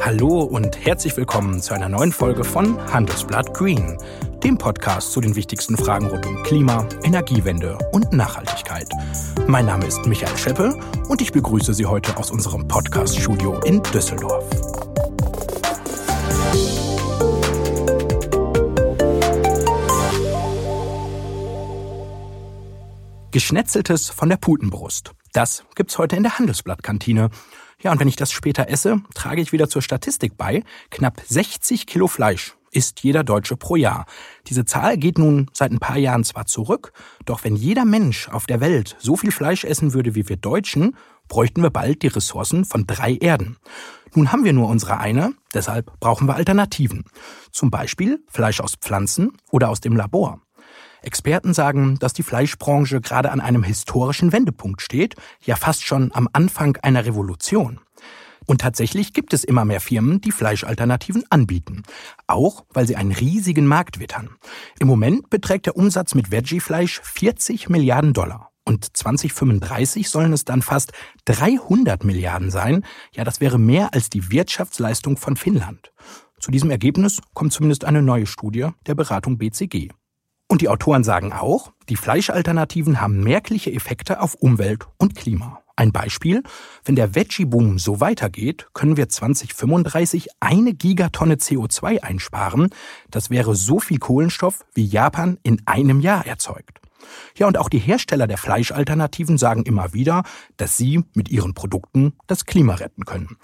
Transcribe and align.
Hallo 0.00 0.42
und 0.42 0.84
herzlich 0.84 1.16
willkommen 1.16 1.60
zu 1.60 1.74
einer 1.74 1.88
neuen 1.88 2.12
Folge 2.12 2.44
von 2.44 2.78
Handelsblatt 2.92 3.52
Green, 3.52 3.98
dem 4.44 4.56
Podcast 4.56 5.12
zu 5.12 5.20
den 5.20 5.34
wichtigsten 5.34 5.76
Fragen 5.76 6.06
rund 6.06 6.24
um 6.24 6.42
Klima, 6.44 6.88
Energiewende 7.02 7.76
und 7.92 8.12
Nachhaltigkeit. 8.12 8.88
Mein 9.46 9.66
Name 9.66 9.86
ist 9.86 10.06
Michael 10.06 10.36
Scheppe 10.38 10.78
und 11.08 11.20
ich 11.20 11.32
begrüße 11.32 11.74
Sie 11.74 11.86
heute 11.86 12.16
aus 12.16 12.30
unserem 12.30 12.68
Podcast-Studio 12.68 13.60
in 13.64 13.82
Düsseldorf. 13.82 14.44
Geschnetzeltes 23.32 24.08
von 24.10 24.28
der 24.28 24.36
Putenbrust. 24.36 25.12
Das 25.32 25.64
gibt's 25.74 25.98
heute 25.98 26.16
in 26.16 26.22
der 26.22 26.38
Handelsblattkantine. 26.38 27.30
Ja, 27.80 27.92
und 27.92 28.00
wenn 28.00 28.08
ich 28.08 28.16
das 28.16 28.32
später 28.32 28.68
esse, 28.68 29.02
trage 29.14 29.40
ich 29.40 29.52
wieder 29.52 29.68
zur 29.68 29.82
Statistik 29.82 30.36
bei. 30.36 30.64
Knapp 30.90 31.22
60 31.24 31.86
Kilo 31.86 32.08
Fleisch 32.08 32.56
isst 32.72 33.00
jeder 33.00 33.22
Deutsche 33.22 33.56
pro 33.56 33.76
Jahr. 33.76 34.06
Diese 34.48 34.64
Zahl 34.64 34.96
geht 34.96 35.16
nun 35.16 35.48
seit 35.52 35.70
ein 35.70 35.78
paar 35.78 35.96
Jahren 35.96 36.24
zwar 36.24 36.46
zurück, 36.46 36.92
doch 37.24 37.44
wenn 37.44 37.54
jeder 37.54 37.84
Mensch 37.84 38.28
auf 38.28 38.46
der 38.46 38.60
Welt 38.60 38.96
so 38.98 39.16
viel 39.16 39.30
Fleisch 39.30 39.64
essen 39.64 39.94
würde 39.94 40.14
wie 40.16 40.28
wir 40.28 40.36
Deutschen, 40.36 40.96
bräuchten 41.28 41.62
wir 41.62 41.70
bald 41.70 42.02
die 42.02 42.08
Ressourcen 42.08 42.64
von 42.64 42.86
drei 42.86 43.14
Erden. 43.14 43.58
Nun 44.14 44.32
haben 44.32 44.44
wir 44.44 44.52
nur 44.52 44.68
unsere 44.68 44.98
eine, 44.98 45.34
deshalb 45.54 45.98
brauchen 46.00 46.26
wir 46.26 46.34
Alternativen. 46.34 47.04
Zum 47.52 47.70
Beispiel 47.70 48.24
Fleisch 48.28 48.60
aus 48.60 48.74
Pflanzen 48.74 49.36
oder 49.50 49.68
aus 49.68 49.80
dem 49.80 49.94
Labor. 49.94 50.40
Experten 51.08 51.54
sagen, 51.54 51.98
dass 51.98 52.12
die 52.12 52.22
Fleischbranche 52.22 53.00
gerade 53.00 53.32
an 53.32 53.40
einem 53.40 53.62
historischen 53.62 54.30
Wendepunkt 54.30 54.82
steht, 54.82 55.16
ja 55.42 55.56
fast 55.56 55.84
schon 55.84 56.10
am 56.12 56.28
Anfang 56.34 56.76
einer 56.82 57.06
Revolution. 57.06 57.80
Und 58.44 58.60
tatsächlich 58.60 59.14
gibt 59.14 59.32
es 59.32 59.42
immer 59.42 59.64
mehr 59.64 59.80
Firmen, 59.80 60.20
die 60.20 60.32
Fleischalternativen 60.32 61.24
anbieten. 61.30 61.82
Auch 62.26 62.64
weil 62.74 62.86
sie 62.86 62.96
einen 62.96 63.12
riesigen 63.12 63.66
Markt 63.66 64.00
wittern. 64.00 64.36
Im 64.78 64.86
Moment 64.86 65.30
beträgt 65.30 65.66
der 65.66 65.76
Umsatz 65.76 66.14
mit 66.14 66.30
Veggie-Fleisch 66.30 67.00
40 67.02 67.70
Milliarden 67.70 68.12
Dollar. 68.12 68.50
Und 68.66 68.96
2035 68.96 70.10
sollen 70.10 70.34
es 70.34 70.44
dann 70.44 70.60
fast 70.60 70.92
300 71.24 72.04
Milliarden 72.04 72.50
sein. 72.50 72.84
Ja, 73.12 73.24
das 73.24 73.40
wäre 73.40 73.58
mehr 73.58 73.94
als 73.94 74.10
die 74.10 74.30
Wirtschaftsleistung 74.30 75.16
von 75.16 75.36
Finnland. 75.36 75.90
Zu 76.38 76.50
diesem 76.50 76.70
Ergebnis 76.70 77.20
kommt 77.32 77.52
zumindest 77.52 77.84
eine 77.84 78.02
neue 78.02 78.26
Studie 78.26 78.68
der 78.86 78.94
Beratung 78.94 79.38
BCG. 79.38 79.88
Und 80.48 80.62
die 80.62 80.68
Autoren 80.68 81.04
sagen 81.04 81.32
auch, 81.32 81.72
die 81.90 81.96
Fleischalternativen 81.96 83.00
haben 83.00 83.22
merkliche 83.22 83.72
Effekte 83.72 84.20
auf 84.20 84.34
Umwelt 84.34 84.86
und 84.96 85.14
Klima. 85.14 85.60
Ein 85.76 85.92
Beispiel, 85.92 86.42
wenn 86.84 86.96
der 86.96 87.14
Veggie-Boom 87.14 87.78
so 87.78 88.00
weitergeht, 88.00 88.66
können 88.72 88.96
wir 88.96 89.08
2035 89.08 90.28
eine 90.40 90.74
Gigatonne 90.74 91.36
CO2 91.36 92.02
einsparen. 92.02 92.70
Das 93.10 93.30
wäre 93.30 93.54
so 93.54 93.78
viel 93.78 93.98
Kohlenstoff, 93.98 94.64
wie 94.74 94.86
Japan 94.86 95.38
in 95.44 95.62
einem 95.66 96.00
Jahr 96.00 96.26
erzeugt. 96.26 96.80
Ja, 97.36 97.46
und 97.46 97.58
auch 97.58 97.68
die 97.68 97.78
Hersteller 97.78 98.26
der 98.26 98.38
Fleischalternativen 98.38 99.38
sagen 99.38 99.62
immer 99.62 99.92
wieder, 99.92 100.24
dass 100.56 100.76
sie 100.76 101.04
mit 101.14 101.28
ihren 101.28 101.54
Produkten 101.54 102.14
das 102.26 102.44
Klima 102.44 102.74
retten 102.74 103.04
können. 103.04 103.36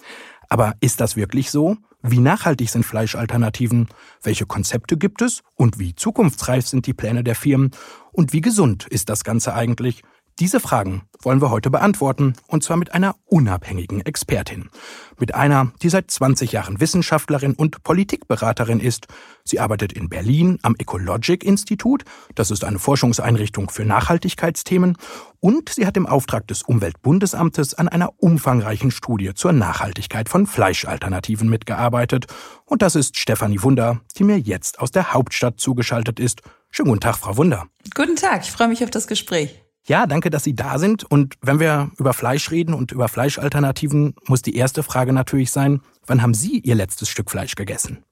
Aber 0.49 0.75
ist 0.81 1.01
das 1.01 1.17
wirklich 1.17 1.51
so? 1.51 1.77
Wie 2.07 2.21
nachhaltig 2.21 2.69
sind 2.69 2.85
Fleischalternativen? 2.85 3.89
Welche 4.23 4.45
Konzepte 4.45 4.99
gibt 4.99 5.23
es? 5.23 5.41
Und 5.55 5.79
wie 5.79 5.95
zukunftsreif 5.95 6.69
sind 6.69 6.87
die 6.87 6.93
Pläne 6.93 7.25
der 7.25 7.35
Firmen? 7.35 7.71
Und 8.13 8.35
wie 8.35 8.43
gesund 8.43 8.87
ist 8.87 9.09
das 9.09 9.25
Ganze 9.25 9.55
eigentlich? 9.55 10.03
Diese 10.41 10.59
Fragen 10.59 11.03
wollen 11.23 11.41
wir 11.41 11.51
heute 11.51 11.71
beantworten, 11.71 12.35
und 12.49 12.65
zwar 12.65 12.77
mit 12.77 12.93
einer 12.93 13.15
unabhängigen 13.25 14.01
Expertin. 14.01 14.69
Mit 15.17 15.33
einer, 15.33 15.71
die 15.81 15.89
seit 15.89 16.11
20 16.11 16.51
Jahren 16.51 16.81
Wissenschaftlerin 16.81 17.55
und 17.55 17.85
Politikberaterin 17.85 18.81
ist. 18.81 19.07
Sie 19.45 19.61
arbeitet 19.61 19.93
in 19.93 20.09
Berlin 20.09 20.59
am 20.63 20.75
Ecologic 20.77 21.45
Institut, 21.45 22.05
das 22.35 22.51
ist 22.51 22.65
eine 22.65 22.81
Forschungseinrichtung 22.81 23.71
für 23.71 23.85
Nachhaltigkeitsthemen, 23.85 24.99
und 25.39 25.69
sie 25.69 25.87
hat 25.87 25.97
im 25.97 26.07
Auftrag 26.07 26.49
des 26.49 26.65
Umweltbundesamtes 26.65 27.75
an 27.75 27.87
einer 27.87 28.11
umfangreichen 28.17 28.91
Studie 28.91 29.35
zur 29.35 29.53
Nachhaltigkeit 29.53 30.29
von 30.29 30.49
Fleischalternativen 30.49 31.49
mitgearbeitet. 31.49 32.27
Und 32.65 32.83
das 32.83 32.97
ist 32.97 33.19
Stefanie 33.19 33.63
Wunder, 33.63 34.01
die 34.19 34.25
mir 34.25 34.39
jetzt 34.41 34.81
aus 34.81 34.91
der 34.91 35.15
Hauptstadt 35.15 35.61
zugeschaltet 35.61 36.19
ist. 36.19 36.43
Schönen 36.71 36.89
guten 36.89 37.03
Tag, 37.03 37.19
Frau 37.19 37.37
Wunder. 37.37 37.67
Guten 37.95 38.17
Tag, 38.17 38.43
ich 38.43 38.51
freue 38.51 38.67
mich 38.67 38.83
auf 38.83 38.91
das 38.91 39.07
Gespräch. 39.07 39.64
Ja, 39.87 40.07
danke, 40.07 40.31
dass 40.31 40.45
Sie 40.45 40.55
da 40.55 40.79
sind. 40.79 41.05
Und 41.05 41.35
wenn 41.43 41.61
wir 41.61 41.91
über 41.99 42.15
Fleisch 42.15 42.51
reden 42.51 42.73
und 42.75 42.93
über 42.93 43.09
Fleischalternativen, 43.09 44.15
muss 44.27 44.43
die 44.43 44.57
erste 44.57 44.83
Frage 44.83 45.13
natürlich 45.13 45.51
sein, 45.51 45.81
wann 46.07 46.23
haben 46.23 46.35
Sie 46.35 46.59
Ihr 46.61 46.75
letztes 46.75 47.09
Stück 47.09 47.31
Fleisch 47.31 47.55
gegessen? 47.55 48.03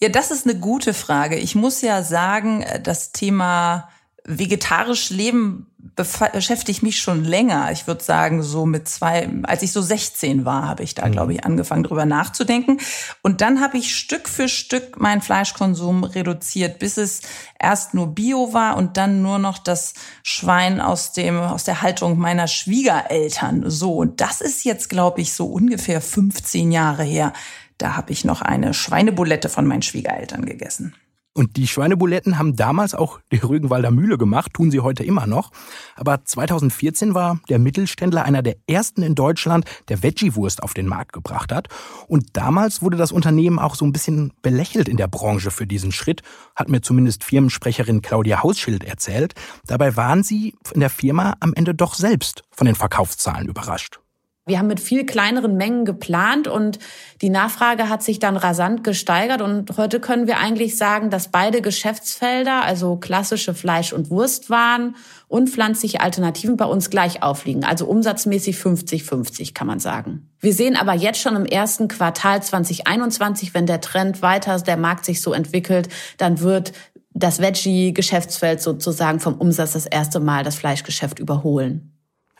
Ja, 0.00 0.08
das 0.08 0.30
ist 0.30 0.46
eine 0.46 0.58
gute 0.58 0.92
Frage. 0.92 1.36
Ich 1.36 1.54
muss 1.54 1.80
ja 1.80 2.02
sagen, 2.02 2.64
das 2.82 3.12
Thema 3.12 3.88
vegetarisch 4.26 5.10
leben 5.10 5.66
beschäftigt 5.94 6.82
mich 6.82 7.00
schon 7.00 7.24
länger. 7.24 7.70
Ich 7.70 7.86
würde 7.86 8.02
sagen, 8.02 8.42
so 8.42 8.66
mit 8.66 8.88
zwei, 8.88 9.28
als 9.44 9.62
ich 9.62 9.72
so 9.72 9.80
16 9.80 10.44
war, 10.44 10.66
habe 10.66 10.82
ich 10.82 10.94
da, 10.94 11.06
mhm. 11.06 11.12
glaube 11.12 11.32
ich, 11.32 11.44
angefangen, 11.44 11.84
drüber 11.84 12.04
nachzudenken. 12.04 12.78
Und 13.22 13.40
dann 13.40 13.60
habe 13.60 13.78
ich 13.78 13.96
Stück 13.96 14.28
für 14.28 14.48
Stück 14.48 15.00
meinen 15.00 15.22
Fleischkonsum 15.22 16.04
reduziert, 16.04 16.78
bis 16.78 16.96
es 16.96 17.22
erst 17.58 17.94
nur 17.94 18.08
Bio 18.08 18.52
war 18.52 18.76
und 18.76 18.96
dann 18.96 19.22
nur 19.22 19.38
noch 19.38 19.58
das 19.58 19.94
Schwein 20.22 20.80
aus 20.80 21.12
dem, 21.12 21.38
aus 21.38 21.64
der 21.64 21.82
Haltung 21.82 22.18
meiner 22.18 22.48
Schwiegereltern. 22.48 23.70
So. 23.70 23.96
Und 23.96 24.20
das 24.20 24.40
ist 24.40 24.64
jetzt, 24.64 24.90
glaube 24.90 25.20
ich, 25.20 25.32
so 25.32 25.46
ungefähr 25.46 26.00
15 26.00 26.72
Jahre 26.72 27.04
her. 27.04 27.32
Da 27.78 27.96
habe 27.96 28.12
ich 28.12 28.24
noch 28.24 28.42
eine 28.42 28.74
Schweinebulette 28.74 29.48
von 29.48 29.66
meinen 29.66 29.82
Schwiegereltern 29.82 30.44
gegessen. 30.46 30.94
Und 31.36 31.58
die 31.58 31.66
Schweinebuletten 31.66 32.38
haben 32.38 32.56
damals 32.56 32.94
auch 32.94 33.20
die 33.30 33.36
Rügenwalder 33.36 33.90
Mühle 33.90 34.16
gemacht, 34.16 34.54
tun 34.54 34.70
sie 34.70 34.80
heute 34.80 35.04
immer 35.04 35.26
noch. 35.26 35.50
Aber 35.94 36.24
2014 36.24 37.12
war 37.12 37.40
der 37.50 37.58
Mittelständler 37.58 38.24
einer 38.24 38.40
der 38.40 38.56
ersten 38.66 39.02
in 39.02 39.14
Deutschland, 39.14 39.66
der 39.88 40.02
Veggie-Wurst 40.02 40.62
auf 40.62 40.72
den 40.72 40.86
Markt 40.86 41.12
gebracht 41.12 41.52
hat. 41.52 41.68
Und 42.08 42.38
damals 42.38 42.80
wurde 42.80 42.96
das 42.96 43.12
Unternehmen 43.12 43.58
auch 43.58 43.74
so 43.74 43.84
ein 43.84 43.92
bisschen 43.92 44.32
belächelt 44.40 44.88
in 44.88 44.96
der 44.96 45.08
Branche 45.08 45.50
für 45.50 45.66
diesen 45.66 45.92
Schritt, 45.92 46.22
hat 46.54 46.70
mir 46.70 46.80
zumindest 46.80 47.22
Firmensprecherin 47.22 48.00
Claudia 48.00 48.42
Hausschild 48.42 48.82
erzählt. 48.82 49.34
Dabei 49.66 49.94
waren 49.94 50.22
sie 50.22 50.54
in 50.72 50.80
der 50.80 50.88
Firma 50.88 51.36
am 51.40 51.52
Ende 51.52 51.74
doch 51.74 51.96
selbst 51.96 52.44
von 52.50 52.64
den 52.64 52.76
Verkaufszahlen 52.76 53.46
überrascht. 53.46 54.00
Wir 54.48 54.60
haben 54.60 54.68
mit 54.68 54.78
viel 54.78 55.04
kleineren 55.04 55.56
Mengen 55.56 55.84
geplant 55.84 56.46
und 56.46 56.78
die 57.20 57.30
Nachfrage 57.30 57.88
hat 57.88 58.04
sich 58.04 58.20
dann 58.20 58.36
rasant 58.36 58.84
gesteigert 58.84 59.42
und 59.42 59.76
heute 59.76 59.98
können 59.98 60.28
wir 60.28 60.38
eigentlich 60.38 60.78
sagen, 60.78 61.10
dass 61.10 61.32
beide 61.32 61.60
Geschäftsfelder, 61.60 62.62
also 62.64 62.94
klassische 62.94 63.54
Fleisch- 63.54 63.92
und 63.92 64.08
Wurstwaren 64.08 64.94
und 65.26 65.50
pflanzliche 65.50 66.00
Alternativen 66.00 66.56
bei 66.56 66.64
uns 66.64 66.90
gleich 66.90 67.24
aufliegen, 67.24 67.64
also 67.64 67.86
umsatzmäßig 67.86 68.54
50-50 68.54 69.52
kann 69.52 69.66
man 69.66 69.80
sagen. 69.80 70.30
Wir 70.38 70.52
sehen 70.52 70.76
aber 70.76 70.94
jetzt 70.94 71.20
schon 71.20 71.34
im 71.34 71.44
ersten 71.44 71.88
Quartal 71.88 72.40
2021, 72.40 73.52
wenn 73.52 73.66
der 73.66 73.80
Trend 73.80 74.22
weiter, 74.22 74.60
der 74.60 74.76
Markt 74.76 75.06
sich 75.06 75.22
so 75.22 75.32
entwickelt, 75.32 75.88
dann 76.18 76.38
wird 76.38 76.72
das 77.14 77.40
Veggie-Geschäftsfeld 77.40 78.62
sozusagen 78.62 79.18
vom 79.18 79.34
Umsatz 79.34 79.72
das 79.72 79.86
erste 79.86 80.20
Mal 80.20 80.44
das 80.44 80.54
Fleischgeschäft 80.54 81.18
überholen. 81.18 81.95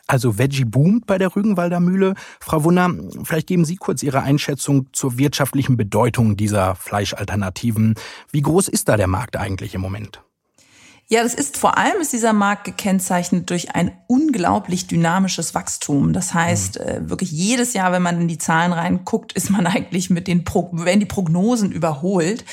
Also 0.07 0.37
Veggie 0.37 0.63
boomt 0.63 1.05
bei 1.05 1.17
der 1.17 1.35
Rügenwalder 1.35 1.81
Mühle. 1.81 2.15
Frau 2.39 2.63
Wunner, 2.63 2.89
vielleicht 3.23 3.47
geben 3.47 3.65
Sie 3.65 3.75
kurz 3.75 4.01
Ihre 4.03 4.21
Einschätzung 4.21 4.87
zur 4.93 5.17
wirtschaftlichen 5.17 5.75
Bedeutung 5.75 6.37
dieser 6.37 6.75
Fleischalternativen. 6.75 7.95
Wie 8.31 8.41
groß 8.41 8.69
ist 8.69 8.87
da 8.87 8.95
der 8.95 9.07
Markt 9.07 9.35
eigentlich 9.35 9.75
im 9.75 9.81
Moment? 9.81 10.21
Ja, 11.09 11.23
das 11.23 11.33
ist 11.33 11.55
vor 11.55 11.77
allem 11.77 12.01
ist 12.01 12.11
dieser 12.11 12.33
Markt 12.33 12.65
gekennzeichnet 12.65 13.49
durch 13.49 13.73
ein 13.75 13.91
unglaublich 14.07 14.87
dynamisches 14.87 15.55
Wachstum. 15.55 16.11
Das 16.11 16.33
heißt, 16.33 16.79
mhm. 16.79 17.09
wirklich 17.09 17.31
jedes 17.31 17.73
Jahr, 17.73 17.93
wenn 17.93 18.01
man 18.01 18.19
in 18.19 18.27
die 18.27 18.37
Zahlen 18.37 18.73
reinguckt, 18.73 19.31
ist 19.33 19.49
man 19.49 19.67
eigentlich 19.67 20.09
mit 20.09 20.27
den 20.27 20.43
werden 20.45 20.99
die 20.99 21.05
Prognosen 21.05 21.71
überholt. 21.71 22.43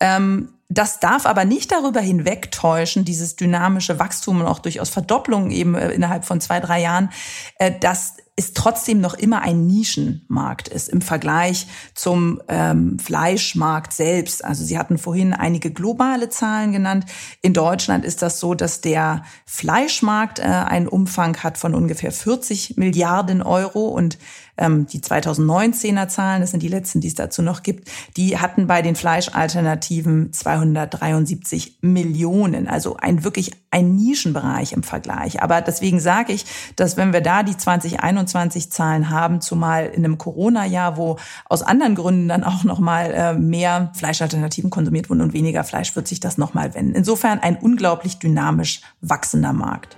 Ähm, 0.00 0.48
das 0.70 1.00
darf 1.00 1.26
aber 1.26 1.44
nicht 1.44 1.72
darüber 1.72 2.00
hinwegtäuschen, 2.00 3.04
dieses 3.04 3.34
dynamische 3.34 3.98
Wachstum 3.98 4.40
und 4.40 4.46
auch 4.46 4.60
durchaus 4.60 4.88
Verdopplung 4.88 5.50
eben 5.50 5.74
äh, 5.74 5.90
innerhalb 5.90 6.24
von 6.24 6.40
zwei, 6.40 6.60
drei 6.60 6.80
Jahren, 6.80 7.10
äh, 7.58 7.72
dass 7.78 8.14
es 8.36 8.54
trotzdem 8.54 9.00
noch 9.00 9.14
immer 9.14 9.42
ein 9.42 9.66
Nischenmarkt 9.66 10.68
ist 10.68 10.88
im 10.88 11.02
Vergleich 11.02 11.66
zum 11.94 12.40
ähm, 12.48 12.98
Fleischmarkt 12.98 13.92
selbst. 13.92 14.44
Also 14.44 14.64
Sie 14.64 14.78
hatten 14.78 14.96
vorhin 14.96 15.34
einige 15.34 15.72
globale 15.72 16.30
Zahlen 16.30 16.72
genannt. 16.72 17.04
In 17.42 17.52
Deutschland 17.52 18.04
ist 18.04 18.22
das 18.22 18.40
so, 18.40 18.54
dass 18.54 18.80
der 18.80 19.24
Fleischmarkt 19.44 20.38
äh, 20.38 20.44
einen 20.44 20.88
Umfang 20.88 21.36
hat 21.38 21.58
von 21.58 21.74
ungefähr 21.74 22.12
40 22.12 22.76
Milliarden 22.76 23.42
Euro 23.42 23.88
und 23.88 24.18
ähm, 24.56 24.86
die 24.86 25.00
2019er 25.00 26.08
Zahlen, 26.08 26.40
das 26.40 26.50
sind 26.50 26.62
die 26.62 26.68
letzten, 26.68 27.00
die 27.00 27.08
es 27.08 27.14
dazu 27.14 27.42
noch 27.42 27.62
gibt, 27.62 27.90
die 28.16 28.38
hatten 28.38 28.66
bei 28.66 28.82
den 28.82 28.96
Fleischalternativen 28.96 30.32
273 30.32 31.78
Millionen, 31.80 32.68
also 32.68 32.96
ein 32.96 33.24
wirklich 33.24 33.52
ein 33.70 33.94
Nischenbereich 33.94 34.72
im 34.72 34.82
Vergleich. 34.82 35.42
Aber 35.42 35.60
deswegen 35.60 36.00
sage 36.00 36.32
ich, 36.32 36.44
dass 36.76 36.96
wenn 36.96 37.12
wir 37.12 37.20
da 37.20 37.42
die 37.42 37.56
2021 37.56 38.70
Zahlen 38.70 39.10
haben, 39.10 39.40
zumal 39.40 39.86
in 39.86 40.04
einem 40.04 40.18
Corona-Jahr, 40.18 40.96
wo 40.96 41.18
aus 41.48 41.62
anderen 41.62 41.94
Gründen 41.94 42.28
dann 42.28 42.44
auch 42.44 42.64
noch 42.64 42.80
mal 42.80 43.12
äh, 43.12 43.34
mehr 43.34 43.92
Fleischalternativen 43.94 44.70
konsumiert 44.70 45.08
wurden 45.08 45.20
und 45.20 45.32
weniger 45.32 45.64
Fleisch, 45.64 45.94
wird 45.94 46.08
sich 46.08 46.20
das 46.20 46.38
noch 46.38 46.54
mal 46.54 46.74
wenden. 46.74 46.94
Insofern 46.94 47.38
ein 47.38 47.56
unglaublich 47.56 48.18
dynamisch 48.18 48.80
wachsender 49.00 49.52
Markt. 49.52 49.96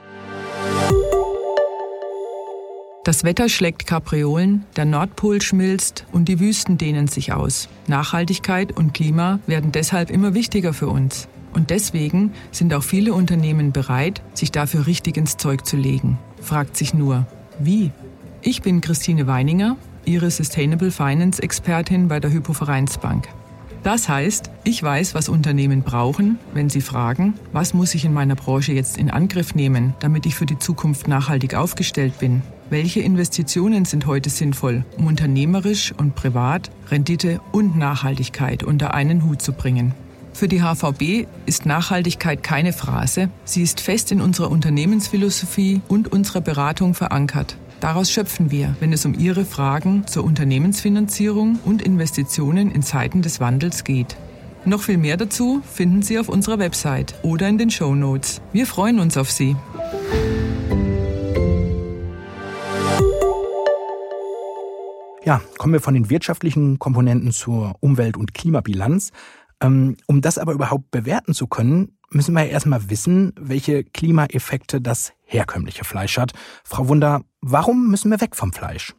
Das 3.05 3.25
Wetter 3.25 3.49
schlägt 3.49 3.89
Kapriolen, 3.89 4.65
der 4.77 4.85
Nordpol 4.85 5.43
schmilzt 5.43 6.07
und 6.13 6.29
die 6.29 6.39
Wüsten 6.39 6.79
dehnen 6.79 7.09
sich 7.09 7.33
aus. 7.33 7.69
Nachhaltigkeit 7.89 8.71
und 8.77 8.95
Klima 8.95 9.41
werden 9.49 9.73
deshalb 9.73 10.09
immer 10.09 10.35
wichtiger 10.35 10.73
für 10.73 10.87
uns. 10.87 11.27
Und 11.53 11.71
deswegen 11.71 12.33
sind 12.53 12.73
auch 12.73 12.85
viele 12.85 13.13
Unternehmen 13.13 13.73
bereit, 13.73 14.23
sich 14.35 14.53
dafür 14.53 14.87
richtig 14.87 15.17
ins 15.17 15.37
Zeug 15.37 15.67
zu 15.67 15.77
legen. 15.77 16.17
Fragt 16.41 16.77
sich 16.77 16.95
nur, 16.95 17.27
wie? 17.59 17.91
Ich 18.41 18.63
bin 18.63 18.81
Christine 18.81 19.27
Weininger, 19.27 19.77
Ihre 20.05 20.31
Sustainable 20.31 20.93
Finance 20.93 21.43
Expertin 21.43 22.07
bei 22.07 22.21
der 22.21 22.31
Hypovereinsbank. 22.31 23.27
Das 23.83 24.09
heißt, 24.09 24.49
ich 24.63 24.81
weiß, 24.81 25.17
was 25.17 25.29
Unternehmen 25.29 25.83
brauchen, 25.83 26.39
wenn 26.55 26.71
sie 26.71 26.81
fragen, 26.81 27.35
was 27.53 27.75
muss 27.75 27.97
ich 27.97 28.05
in 28.05 28.13
meiner 28.13 28.37
Branche 28.37 28.73
jetzt 28.73 28.97
in 28.97 29.11
Angriff 29.11 29.57
nehmen, 29.57 29.95
damit 29.99 30.25
ich 30.25 30.37
für 30.37 30.47
die 30.47 30.61
Zukunft 30.61 31.09
nachhaltig 31.09 31.57
aufgestellt 31.57 32.21
bin. 32.21 32.43
Welche 32.73 33.01
Investitionen 33.01 33.85
sind 33.85 34.07
heute 34.07 34.31
sinnvoll, 34.31 34.87
um 34.97 35.07
unternehmerisch 35.07 35.93
und 35.95 36.15
privat 36.15 36.71
Rendite 36.91 37.39
und 37.53 37.77
Nachhaltigkeit 37.77 38.63
unter 38.63 38.95
einen 38.95 39.27
Hut 39.27 39.43
zu 39.43 39.53
bringen? 39.53 39.93
Für 40.33 40.49
die 40.49 40.63
HVB 40.63 41.27
ist 41.45 41.67
Nachhaltigkeit 41.67 42.43
keine 42.43 42.73
Phrase, 42.73 43.29
sie 43.45 43.61
ist 43.61 43.83
fest 43.83 44.11
in 44.11 44.23
unserer 44.23 44.51
Unternehmensphilosophie 44.51 45.83
und 45.87 46.11
unserer 46.11 46.41
Beratung 46.41 46.95
verankert. 46.95 47.59
Daraus 47.81 48.11
schöpfen 48.11 48.51
wir, 48.51 48.75
wenn 48.81 48.95
es 48.95 49.05
um 49.05 49.13
Ihre 49.13 49.45
Fragen 49.45 50.07
zur 50.07 50.25
Unternehmensfinanzierung 50.25 51.59
und 51.67 51.83
Investitionen 51.83 52.71
in 52.71 52.81
Zeiten 52.81 53.21
des 53.21 53.39
Wandels 53.39 53.85
geht. 53.85 54.17
Noch 54.65 54.81
viel 54.81 54.97
mehr 54.97 55.19
dazu 55.19 55.61
finden 55.71 56.01
Sie 56.01 56.19
auf 56.19 56.31
unserer 56.31 56.59
Website 56.59 57.17
oder 57.23 57.51
in 57.51 57.59
den 57.59 57.69
Show 57.69 57.95
Notes. 57.95 58.41
Wir 58.55 58.67
freuen 58.67 58.99
uns 58.99 59.19
auf 59.19 59.31
Sie. 59.31 59.57
Ja, 65.25 65.41
kommen 65.57 65.73
wir 65.73 65.81
von 65.81 65.95
den 65.95 66.11
wirtschaftlichen 66.11 66.81
Komponenten 66.81 67.31
zur 67.31 67.77
Umwelt- 67.79 68.17
und 68.17 68.35
Klimabilanz. 68.35 69.13
Ähm, 69.61 69.97
um 70.07 70.21
das 70.21 70.37
aber 70.37 70.53
überhaupt 70.53 70.91
bewerten 70.91 71.33
zu 71.33 71.47
können, 71.47 71.97
müssen 72.11 72.35
wir 72.35 72.43
ja 72.43 72.51
erstmal 72.51 72.91
wissen, 72.91 73.33
welche 73.39 73.85
Klimaeffekte 73.85 74.81
das 74.81 75.13
herkömmliche 75.23 75.85
Fleisch 75.85 76.19
hat. 76.19 76.33
Frau 76.65 76.89
Wunder, 76.89 77.23
warum 77.41 77.89
müssen 77.89 78.11
wir 78.11 78.21
weg 78.21 78.35
vom 78.35 78.53
Fleisch? 78.53 78.95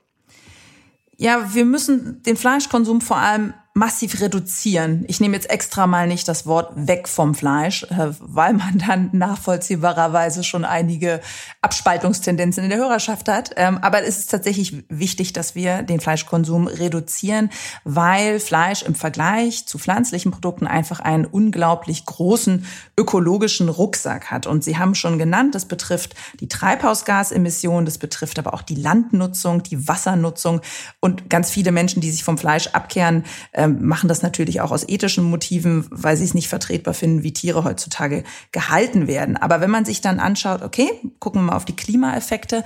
Ja, 1.17 1.53
wir 1.53 1.65
müssen 1.65 2.23
den 2.23 2.37
Fleischkonsum 2.37 3.01
vor 3.01 3.17
allem 3.17 3.53
massiv 3.75 4.21
reduzieren. 4.21 5.03
Ich 5.07 5.19
nehme 5.19 5.35
jetzt 5.35 5.49
extra 5.49 5.87
mal 5.87 6.07
nicht 6.07 6.27
das 6.27 6.45
Wort 6.45 6.71
weg 6.75 7.07
vom 7.07 7.33
Fleisch, 7.33 7.83
äh, 7.83 8.11
weil 8.19 8.53
man 8.53 8.77
dann 8.77 9.09
nachvollziehbarerweise 9.13 10.43
schon 10.43 10.63
einige 10.63 11.21
Abspaltungstendenzen 11.61 12.63
in 12.63 12.69
der 12.69 12.77
Hörerschaft 12.77 13.27
hat. 13.27 13.51
Ähm, 13.55 13.79
aber 13.79 14.03
es 14.03 14.19
ist 14.19 14.29
tatsächlich 14.29 14.83
wichtig, 14.89 15.33
dass 15.33 15.55
wir 15.55 15.81
den 15.81 15.99
Fleischkonsum 15.99 16.67
reduzieren, 16.67 17.49
weil 17.83 18.39
Fleisch 18.39 18.83
im 18.83 18.93
Vergleich 18.93 19.65
zu 19.65 19.79
pflanzlichen 19.79 20.31
Produkten 20.31 20.67
einfach 20.67 20.99
einen 20.99 21.25
unglaublich 21.25 22.05
großen 22.05 22.67
ökologischen 22.95 23.69
Rucksack 23.69 24.29
hat. 24.29 24.45
Und 24.45 24.63
Sie 24.63 24.77
haben 24.77 24.93
schon 24.93 25.17
genannt, 25.17 25.55
das 25.55 25.65
betrifft 25.65 26.13
die 26.39 26.47
Treibhausgasemissionen, 26.47 27.85
das 27.85 27.97
betrifft 27.97 28.37
aber 28.37 28.53
auch 28.53 28.61
die 28.61 28.75
Landnutzung, 28.75 29.63
die 29.63 29.87
Wassernutzung 29.87 30.61
und 30.99 31.31
ganz 31.31 31.49
viele 31.49 31.71
Menschen, 31.71 32.01
die 32.01 32.11
sich 32.11 32.23
vom 32.23 32.37
Fleisch 32.37 32.67
abkehren, 32.67 33.23
ähm, 33.63 33.85
machen 33.85 34.07
das 34.07 34.21
natürlich 34.21 34.61
auch 34.61 34.71
aus 34.71 34.87
ethischen 34.87 35.23
Motiven, 35.23 35.85
weil 35.89 36.17
sie 36.17 36.25
es 36.25 36.33
nicht 36.33 36.49
vertretbar 36.49 36.93
finden, 36.93 37.23
wie 37.23 37.33
Tiere 37.33 37.63
heutzutage 37.63 38.23
gehalten 38.51 39.07
werden. 39.07 39.37
Aber 39.37 39.61
wenn 39.61 39.71
man 39.71 39.85
sich 39.85 40.01
dann 40.01 40.19
anschaut, 40.19 40.61
okay, 40.61 40.89
gucken 41.19 41.41
wir 41.41 41.51
mal 41.51 41.55
auf 41.55 41.65
die 41.65 41.75
Klimaeffekte, 41.75 42.63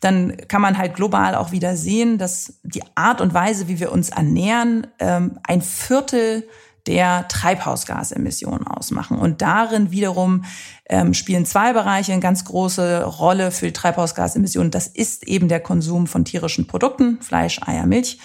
dann 0.00 0.36
kann 0.48 0.62
man 0.62 0.78
halt 0.78 0.94
global 0.94 1.34
auch 1.34 1.52
wieder 1.52 1.76
sehen, 1.76 2.18
dass 2.18 2.54
die 2.62 2.82
Art 2.94 3.20
und 3.20 3.34
Weise, 3.34 3.68
wie 3.68 3.80
wir 3.80 3.92
uns 3.92 4.08
ernähren, 4.08 4.86
ähm, 4.98 5.38
ein 5.44 5.62
Viertel 5.62 6.48
der 6.86 7.28
Treibhausgasemissionen 7.28 8.66
ausmachen. 8.66 9.18
Und 9.18 9.42
darin 9.42 9.90
wiederum 9.90 10.44
ähm, 10.88 11.12
spielen 11.12 11.44
zwei 11.44 11.74
Bereiche 11.74 12.12
eine 12.12 12.22
ganz 12.22 12.44
große 12.46 13.04
Rolle 13.04 13.50
für 13.50 13.66
die 13.66 13.72
Treibhausgasemissionen. 13.74 14.70
Das 14.70 14.86
ist 14.86 15.28
eben 15.28 15.48
der 15.48 15.60
Konsum 15.60 16.06
von 16.06 16.24
tierischen 16.24 16.66
Produkten, 16.66 17.20
Fleisch, 17.20 17.60
Eier, 17.62 17.86
Milch 17.86 18.18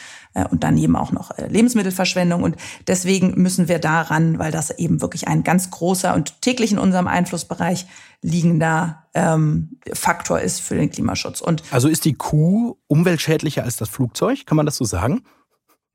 und 0.44 0.64
dann 0.64 0.78
eben 0.78 0.96
auch 0.96 1.12
noch 1.12 1.32
äh, 1.38 1.48
Lebensmittelverschwendung. 1.48 2.44
Und 2.44 2.58
deswegen 2.88 3.42
müssen 3.42 3.68
wir 3.68 3.80
daran, 3.80 4.38
weil 4.38 4.52
das 4.52 4.72
eben 4.72 5.02
wirklich 5.02 5.28
ein 5.28 5.44
ganz 5.44 5.72
großer 5.72 6.14
und 6.14 6.42
täglich 6.42 6.72
in 6.72 6.78
unserem 6.78 7.08
Einflussbereich 7.08 7.86
liegender 8.22 9.04
ähm, 9.14 9.78
Faktor 9.94 10.40
ist 10.40 10.60
für 10.60 10.76
den 10.76 10.90
Klimaschutz. 10.90 11.42
Und 11.42 11.64
also 11.72 11.88
ist 11.88 12.06
die 12.06 12.14
Kuh 12.14 12.78
umweltschädlicher 12.88 13.64
als 13.64 13.78
das 13.78 13.90
Flugzeug? 13.90 14.46
Kann 14.46 14.58
man 14.58 14.66
das 14.66 14.76
so 14.76 14.86
sagen? 14.86 15.24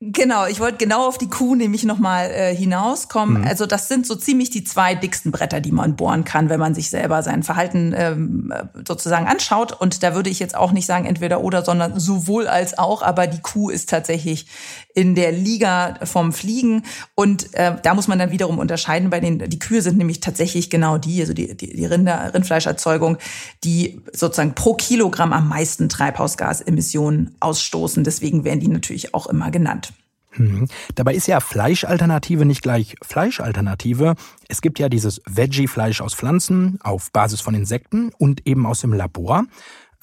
Genau, 0.03 0.47
ich 0.47 0.59
wollte 0.59 0.77
genau 0.77 1.07
auf 1.07 1.19
die 1.19 1.29
Kuh 1.29 1.53
nämlich 1.53 1.83
nochmal 1.83 2.31
äh, 2.31 2.55
hinauskommen. 2.55 3.41
Mhm. 3.41 3.47
Also 3.47 3.67
das 3.67 3.87
sind 3.87 4.07
so 4.07 4.15
ziemlich 4.15 4.49
die 4.49 4.63
zwei 4.63 4.95
dicksten 4.95 5.31
Bretter, 5.31 5.61
die 5.61 5.71
man 5.71 5.95
bohren 5.95 6.23
kann, 6.23 6.49
wenn 6.49 6.59
man 6.59 6.73
sich 6.73 6.89
selber 6.89 7.21
sein 7.21 7.43
Verhalten 7.43 7.93
ähm, 7.95 8.51
sozusagen 8.87 9.27
anschaut. 9.27 9.79
Und 9.79 10.01
da 10.01 10.15
würde 10.15 10.31
ich 10.31 10.39
jetzt 10.39 10.55
auch 10.55 10.71
nicht 10.71 10.87
sagen 10.87 11.05
entweder 11.05 11.41
oder, 11.41 11.63
sondern 11.63 11.99
sowohl 11.99 12.47
als 12.47 12.79
auch. 12.79 13.03
Aber 13.03 13.27
die 13.27 13.41
Kuh 13.41 13.69
ist 13.69 13.91
tatsächlich 13.91 14.47
in 14.93 15.15
der 15.15 15.31
Liga 15.31 15.99
vom 16.03 16.33
Fliegen. 16.33 16.83
Und 17.15 17.53
äh, 17.53 17.75
da 17.81 17.93
muss 17.93 18.07
man 18.07 18.19
dann 18.19 18.31
wiederum 18.31 18.59
unterscheiden 18.59 19.11
den, 19.21 19.39
die 19.49 19.59
Kühe 19.59 19.81
sind 19.81 19.97
nämlich 19.97 20.19
tatsächlich 20.19 20.69
genau 20.69 20.97
die, 20.97 21.21
also 21.21 21.33
die, 21.33 21.55
die, 21.55 21.75
die 21.75 21.85
Rinder, 21.85 22.33
Rindfleischerzeugung, 22.33 23.17
die 23.63 24.01
sozusagen 24.13 24.55
pro 24.55 24.73
Kilogramm 24.73 25.33
am 25.33 25.47
meisten 25.47 25.89
Treibhausgasemissionen 25.89 27.35
ausstoßen. 27.39 28.03
Deswegen 28.03 28.43
werden 28.43 28.59
die 28.59 28.67
natürlich 28.67 29.13
auch 29.13 29.27
immer 29.27 29.51
genannt. 29.51 29.93
Hm. 30.31 30.67
Dabei 30.95 31.13
ist 31.13 31.27
ja 31.27 31.39
Fleischalternative 31.39 32.45
nicht 32.45 32.61
gleich 32.61 32.95
Fleischalternative. 33.01 34.15
Es 34.47 34.61
gibt 34.61 34.79
ja 34.79 34.87
dieses 34.87 35.21
Veggie-Fleisch 35.29 36.01
aus 36.01 36.13
Pflanzen 36.13 36.79
auf 36.81 37.11
Basis 37.11 37.41
von 37.41 37.53
Insekten 37.53 38.11
und 38.17 38.47
eben 38.47 38.65
aus 38.65 38.81
dem 38.81 38.93
Labor. 38.93 39.45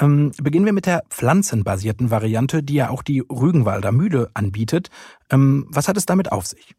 Ähm, 0.00 0.32
beginnen 0.40 0.66
wir 0.66 0.72
mit 0.72 0.86
der 0.86 1.04
pflanzenbasierten 1.10 2.10
Variante, 2.10 2.62
die 2.62 2.74
ja 2.74 2.90
auch 2.90 3.02
die 3.02 3.20
Rügenwalder 3.20 3.92
Mühle 3.92 4.30
anbietet. 4.34 4.90
Ähm, 5.30 5.66
was 5.70 5.88
hat 5.88 5.96
es 5.96 6.06
damit 6.06 6.32
auf 6.32 6.46
sich? 6.46 6.74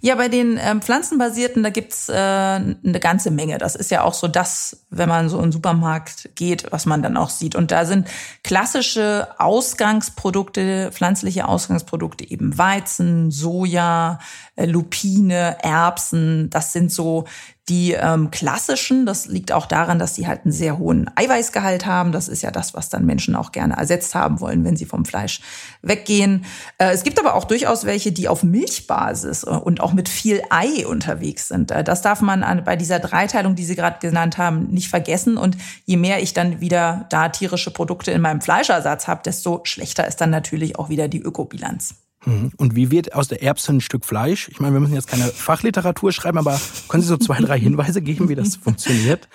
Ja, 0.00 0.14
bei 0.14 0.28
den 0.28 0.58
ähm, 0.62 0.82
pflanzenbasierten, 0.82 1.62
da 1.62 1.70
gibt's 1.70 2.08
äh, 2.08 2.14
eine 2.14 3.00
ganze 3.00 3.30
Menge. 3.30 3.58
Das 3.58 3.74
ist 3.74 3.90
ja 3.90 4.02
auch 4.02 4.12
so 4.12 4.28
das, 4.28 4.84
wenn 4.90 5.08
man 5.08 5.28
so 5.28 5.38
in 5.38 5.44
den 5.44 5.52
Supermarkt 5.52 6.30
geht, 6.34 6.70
was 6.70 6.84
man 6.86 7.02
dann 7.02 7.16
auch 7.16 7.30
sieht. 7.30 7.54
Und 7.54 7.70
da 7.70 7.86
sind 7.86 8.06
klassische 8.44 9.28
Ausgangsprodukte, 9.38 10.90
pflanzliche 10.92 11.48
Ausgangsprodukte, 11.48 12.30
eben 12.30 12.58
Weizen, 12.58 13.30
Soja, 13.30 14.18
Lupine, 14.56 15.56
Erbsen. 15.62 16.50
Das 16.50 16.72
sind 16.72 16.90
so 16.90 17.24
die 17.68 17.92
ähm, 17.94 18.30
klassischen, 18.30 19.06
das 19.06 19.26
liegt 19.26 19.50
auch 19.50 19.66
daran, 19.66 19.98
dass 19.98 20.14
sie 20.14 20.28
halt 20.28 20.44
einen 20.44 20.52
sehr 20.52 20.78
hohen 20.78 21.10
Eiweißgehalt 21.16 21.84
haben. 21.84 22.12
Das 22.12 22.28
ist 22.28 22.42
ja 22.42 22.52
das, 22.52 22.74
was 22.74 22.90
dann 22.90 23.04
Menschen 23.04 23.34
auch 23.34 23.50
gerne 23.50 23.76
ersetzt 23.76 24.14
haben 24.14 24.40
wollen, 24.40 24.64
wenn 24.64 24.76
sie 24.76 24.84
vom 24.84 25.04
Fleisch 25.04 25.40
weggehen. 25.82 26.44
Äh, 26.78 26.92
es 26.92 27.02
gibt 27.02 27.18
aber 27.18 27.34
auch 27.34 27.44
durchaus 27.44 27.84
welche, 27.84 28.12
die 28.12 28.28
auf 28.28 28.44
Milchbasis 28.44 29.42
äh, 29.42 29.50
und 29.50 29.80
auch 29.80 29.92
mit 29.92 30.08
viel 30.08 30.42
Ei 30.50 30.86
unterwegs 30.86 31.48
sind. 31.48 31.72
Äh, 31.72 31.82
das 31.82 32.02
darf 32.02 32.20
man 32.20 32.44
an, 32.44 32.62
bei 32.62 32.76
dieser 32.76 33.00
Dreiteilung, 33.00 33.56
die 33.56 33.64
Sie 33.64 33.74
gerade 33.74 33.98
genannt 33.98 34.38
haben, 34.38 34.68
nicht 34.68 34.88
vergessen. 34.88 35.36
Und 35.36 35.56
je 35.86 35.96
mehr 35.96 36.22
ich 36.22 36.34
dann 36.34 36.60
wieder 36.60 37.06
da 37.10 37.30
tierische 37.30 37.72
Produkte 37.72 38.12
in 38.12 38.20
meinem 38.20 38.40
Fleischersatz 38.40 39.08
habe, 39.08 39.22
desto 39.24 39.62
schlechter 39.64 40.06
ist 40.06 40.20
dann 40.20 40.30
natürlich 40.30 40.78
auch 40.78 40.88
wieder 40.88 41.08
die 41.08 41.20
Ökobilanz. 41.20 41.96
Mhm. 42.26 42.50
Und 42.56 42.76
wie 42.76 42.90
wird 42.90 43.14
aus 43.14 43.28
der 43.28 43.42
Erbse 43.42 43.72
ein 43.72 43.80
Stück 43.80 44.04
Fleisch? 44.04 44.48
Ich 44.48 44.60
meine, 44.60 44.74
wir 44.74 44.80
müssen 44.80 44.94
jetzt 44.94 45.08
keine 45.08 45.24
Fachliteratur 45.24 46.12
schreiben, 46.12 46.38
aber 46.38 46.60
können 46.88 47.02
Sie 47.02 47.08
so 47.08 47.16
zwei, 47.16 47.38
drei 47.40 47.58
Hinweise 47.58 48.02
geben, 48.02 48.28
wie 48.28 48.34
das 48.34 48.56
funktioniert? 48.56 49.28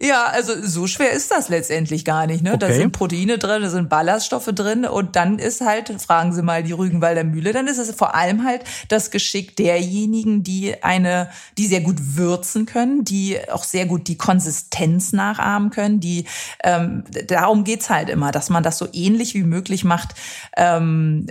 Ja, 0.00 0.24
also 0.24 0.54
so 0.60 0.88
schwer 0.88 1.12
ist 1.12 1.30
das 1.30 1.48
letztendlich 1.48 2.04
gar 2.04 2.26
nicht. 2.26 2.42
Ne? 2.42 2.54
Okay. 2.54 2.66
Da 2.66 2.72
sind 2.72 2.90
Proteine 2.90 3.38
drin, 3.38 3.62
da 3.62 3.70
sind 3.70 3.88
Ballaststoffe 3.88 4.50
drin 4.52 4.84
und 4.86 5.14
dann 5.14 5.38
ist 5.38 5.60
halt, 5.60 5.88
fragen 6.02 6.32
Sie 6.32 6.42
mal 6.42 6.64
die 6.64 6.72
Rügenwalder 6.72 7.22
Mühle, 7.22 7.52
dann 7.52 7.68
ist 7.68 7.78
es 7.78 7.94
vor 7.94 8.16
allem 8.16 8.44
halt 8.44 8.62
das 8.88 9.12
Geschick 9.12 9.54
derjenigen, 9.54 10.42
die 10.42 10.82
eine, 10.82 11.30
die 11.58 11.68
sehr 11.68 11.80
gut 11.80 12.16
würzen 12.16 12.66
können, 12.66 13.04
die 13.04 13.38
auch 13.52 13.62
sehr 13.62 13.86
gut 13.86 14.08
die 14.08 14.18
Konsistenz 14.18 15.12
nachahmen 15.12 15.70
können. 15.70 16.00
Die 16.00 16.24
ähm, 16.64 17.04
darum 17.28 17.62
geht's 17.62 17.88
halt 17.88 18.08
immer, 18.08 18.32
dass 18.32 18.50
man 18.50 18.64
das 18.64 18.78
so 18.78 18.88
ähnlich 18.92 19.34
wie 19.34 19.44
möglich 19.44 19.84
macht 19.84 20.16
ähm, 20.56 21.28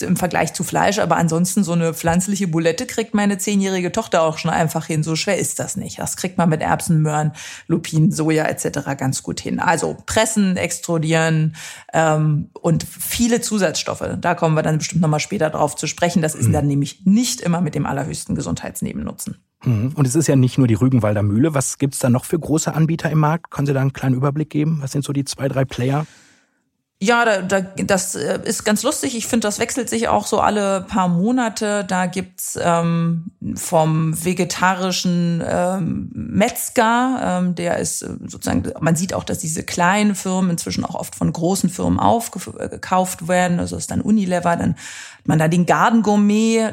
im 0.00 0.16
Vergleich 0.16 0.54
zu 0.54 0.64
Fleisch. 0.64 0.98
Aber 0.98 1.18
ansonsten 1.18 1.62
so 1.62 1.70
eine 1.70 1.94
pflanzliche 1.94 2.48
Bulette 2.48 2.86
kriegt 2.86 3.14
meine 3.14 3.38
zehnjährige 3.38 3.92
Tochter 3.92 4.22
auch 4.22 4.38
schon 4.38 4.50
einfach 4.50 4.86
hin. 4.86 5.04
So 5.04 5.14
schwer 5.14 5.38
ist 5.38 5.60
das 5.60 5.76
nicht. 5.76 6.00
Das 6.00 6.16
kriegt 6.16 6.36
man 6.36 6.48
mit 6.48 6.62
Erbsen, 6.62 7.00
Möhren, 7.00 7.30
Lupinen 7.68 7.91
Lupin, 7.92 8.10
Soja 8.10 8.46
etc. 8.46 8.96
ganz 8.96 9.22
gut 9.22 9.40
hin. 9.40 9.60
Also 9.60 9.96
pressen, 10.06 10.56
extrudieren 10.56 11.54
ähm, 11.92 12.50
und 12.60 12.84
viele 12.84 13.40
Zusatzstoffe. 13.40 14.04
Da 14.20 14.34
kommen 14.34 14.54
wir 14.54 14.62
dann 14.62 14.78
bestimmt 14.78 15.02
nochmal 15.02 15.20
später 15.20 15.50
drauf 15.50 15.76
zu 15.76 15.86
sprechen. 15.86 16.22
Das 16.22 16.34
ist 16.34 16.48
mhm. 16.48 16.52
dann 16.52 16.66
nämlich 16.66 17.02
nicht 17.04 17.40
immer 17.40 17.60
mit 17.60 17.74
dem 17.74 17.86
allerhöchsten 17.86 18.34
Gesundheitsnebennutzen. 18.34 19.36
Mhm. 19.64 19.92
Und 19.94 20.06
es 20.06 20.14
ist 20.14 20.26
ja 20.26 20.36
nicht 20.36 20.58
nur 20.58 20.66
die 20.66 20.74
Rügenwalder 20.74 21.22
Mühle. 21.22 21.54
Was 21.54 21.78
gibt's 21.78 21.98
da 21.98 22.10
noch 22.10 22.24
für 22.24 22.38
große 22.38 22.74
Anbieter 22.74 23.10
im 23.10 23.18
Markt? 23.18 23.50
Können 23.50 23.66
Sie 23.66 23.74
da 23.74 23.80
einen 23.80 23.92
kleinen 23.92 24.16
Überblick 24.16 24.50
geben? 24.50 24.78
Was 24.80 24.92
sind 24.92 25.04
so 25.04 25.12
die 25.12 25.24
zwei, 25.24 25.48
drei 25.48 25.64
Player? 25.64 26.06
Ja, 27.02 27.24
da, 27.24 27.42
da, 27.42 27.60
das 27.84 28.14
äh, 28.14 28.38
ist 28.44 28.62
ganz 28.62 28.84
lustig. 28.84 29.16
Ich 29.16 29.26
finde, 29.26 29.48
das 29.48 29.58
wechselt 29.58 29.90
sich 29.90 30.06
auch 30.06 30.24
so 30.24 30.38
alle 30.38 30.82
paar 30.82 31.08
Monate. 31.08 31.84
Da 31.84 32.06
gibt's 32.06 32.56
ähm, 32.62 33.32
vom 33.56 34.14
vegetarischen 34.24 35.42
ähm, 35.44 36.10
Metzger, 36.14 37.40
ähm, 37.40 37.56
der 37.56 37.78
ist 37.78 38.02
äh, 38.02 38.10
sozusagen, 38.28 38.70
man 38.78 38.94
sieht 38.94 39.14
auch, 39.14 39.24
dass 39.24 39.38
diese 39.38 39.64
kleinen 39.64 40.14
Firmen 40.14 40.52
inzwischen 40.52 40.84
auch 40.84 40.94
oft 40.94 41.16
von 41.16 41.32
großen 41.32 41.70
Firmen 41.70 41.98
aufgekauft 41.98 43.26
werden. 43.26 43.58
Also 43.58 43.76
ist 43.76 43.90
dann 43.90 44.00
Unilever, 44.00 44.54
dann 44.54 44.76
hat 45.22 45.26
man 45.28 45.38
da 45.40 45.48
den 45.48 45.66
Garden 45.66 46.02
Gourmet, 46.02 46.72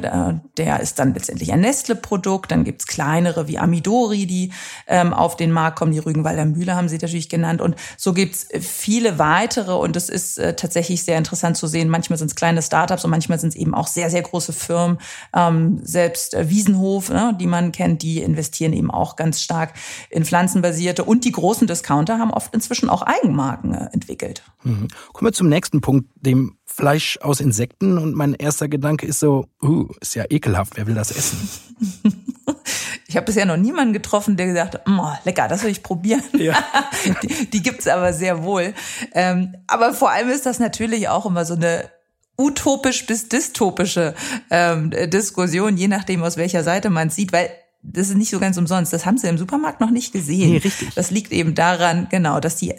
der 0.57 0.79
ist 0.79 0.97
dann 0.97 1.13
letztendlich 1.13 1.53
ein 1.53 1.61
Nestle-Produkt. 1.61 2.51
Dann 2.51 2.63
gibt's 2.63 2.87
kleinere 2.87 3.47
wie 3.47 3.59
Amidori, 3.59 4.25
die 4.25 4.51
ähm, 4.87 5.13
auf 5.13 5.37
den 5.37 5.51
Markt 5.51 5.77
kommen. 5.77 5.91
Die 5.91 5.99
Rügenwalder 5.99 6.45
Mühle 6.45 6.75
haben 6.75 6.89
sie 6.89 6.97
natürlich 6.97 7.29
genannt. 7.29 7.61
Und 7.61 7.75
so 7.95 8.11
gibt's 8.11 8.47
viele 8.59 9.19
weitere. 9.19 9.73
Und 9.73 9.95
es 9.95 10.09
ist 10.09 10.18
äh, 10.37 10.53
tatsächlich 10.53 11.03
sehr 11.03 11.17
interessant 11.17 11.57
zu 11.57 11.67
sehen. 11.67 11.89
Manchmal 11.89 12.17
sind 12.19 12.27
es 12.27 12.35
kleine 12.35 12.61
Startups 12.61 13.03
und 13.03 13.11
manchmal 13.11 13.39
sind 13.39 13.49
es 13.49 13.55
eben 13.55 13.73
auch 13.73 13.87
sehr, 13.87 14.09
sehr 14.09 14.21
große 14.21 14.53
Firmen. 14.53 14.99
Ähm, 15.33 15.79
selbst 15.83 16.33
äh, 16.33 16.49
Wiesenhof, 16.49 17.09
ne, 17.09 17.35
die 17.39 17.47
man 17.47 17.71
kennt, 17.71 18.01
die 18.01 18.21
investieren 18.21 18.73
eben 18.73 18.91
auch 18.91 19.15
ganz 19.15 19.41
stark 19.41 19.73
in 20.09 20.25
pflanzenbasierte. 20.25 21.03
Und 21.03 21.25
die 21.25 21.31
großen 21.31 21.67
Discounter 21.67 22.19
haben 22.19 22.31
oft 22.31 22.53
inzwischen 22.53 22.89
auch 22.89 23.01
Eigenmarken 23.01 23.73
äh, 23.73 23.89
entwickelt. 23.93 24.43
Mhm. 24.63 24.87
Kommen 25.13 25.27
wir 25.27 25.33
zum 25.33 25.49
nächsten 25.49 25.81
Punkt, 25.81 26.09
dem 26.15 26.58
Fleisch 26.79 27.19
aus 27.21 27.41
Insekten 27.41 27.97
und 27.97 28.15
mein 28.15 28.33
erster 28.35 28.69
Gedanke 28.69 29.05
ist 29.05 29.19
so, 29.19 29.47
uh, 29.61 29.89
ist 29.99 30.15
ja 30.15 30.23
ekelhaft, 30.29 30.77
wer 30.77 30.87
will 30.87 30.95
das 30.95 31.11
essen? 31.11 31.49
Ich 33.07 33.15
habe 33.15 33.25
bisher 33.25 33.47
noch 33.47 33.57
niemanden 33.57 33.91
getroffen, 33.91 34.37
der 34.37 34.45
gesagt 34.45 34.75
hat, 34.75 34.87
oh, 34.87 35.11
lecker, 35.25 35.47
das 35.47 35.63
will 35.63 35.71
ich 35.71 35.81
probieren. 35.81 36.21
Ja. 36.37 36.63
die, 37.23 37.49
die 37.49 37.63
gibt's 37.63 37.87
aber 37.87 38.13
sehr 38.13 38.43
wohl. 38.43 38.75
Ähm, 39.13 39.55
aber 39.65 39.93
vor 39.93 40.11
allem 40.11 40.29
ist 40.29 40.45
das 40.45 40.59
natürlich 40.59 41.09
auch 41.09 41.25
immer 41.25 41.43
so 41.43 41.55
eine 41.55 41.89
utopisch 42.37 43.07
bis 43.07 43.27
dystopische 43.27 44.13
ähm, 44.51 44.91
Diskussion, 44.91 45.75
je 45.75 45.87
nachdem, 45.87 46.21
aus 46.21 46.37
welcher 46.37 46.63
Seite 46.63 46.91
man 46.91 47.09
sieht, 47.09 47.33
weil 47.33 47.49
das 47.81 48.09
ist 48.09 48.15
nicht 48.15 48.29
so 48.29 48.39
ganz 48.39 48.57
umsonst. 48.57 48.91
Das 48.91 49.05
haben 49.05 49.17
sie 49.17 49.27
im 49.27 49.37
Supermarkt 49.37 49.79
noch 49.79 49.89
nicht 49.89 50.11
gesehen. 50.11 50.51
Nee, 50.51 50.57
richtig. 50.57 50.93
Das 50.95 51.11
liegt 51.11 51.31
eben 51.31 51.55
daran, 51.55 52.07
genau, 52.09 52.39
dass 52.41 52.57
die 52.57 52.73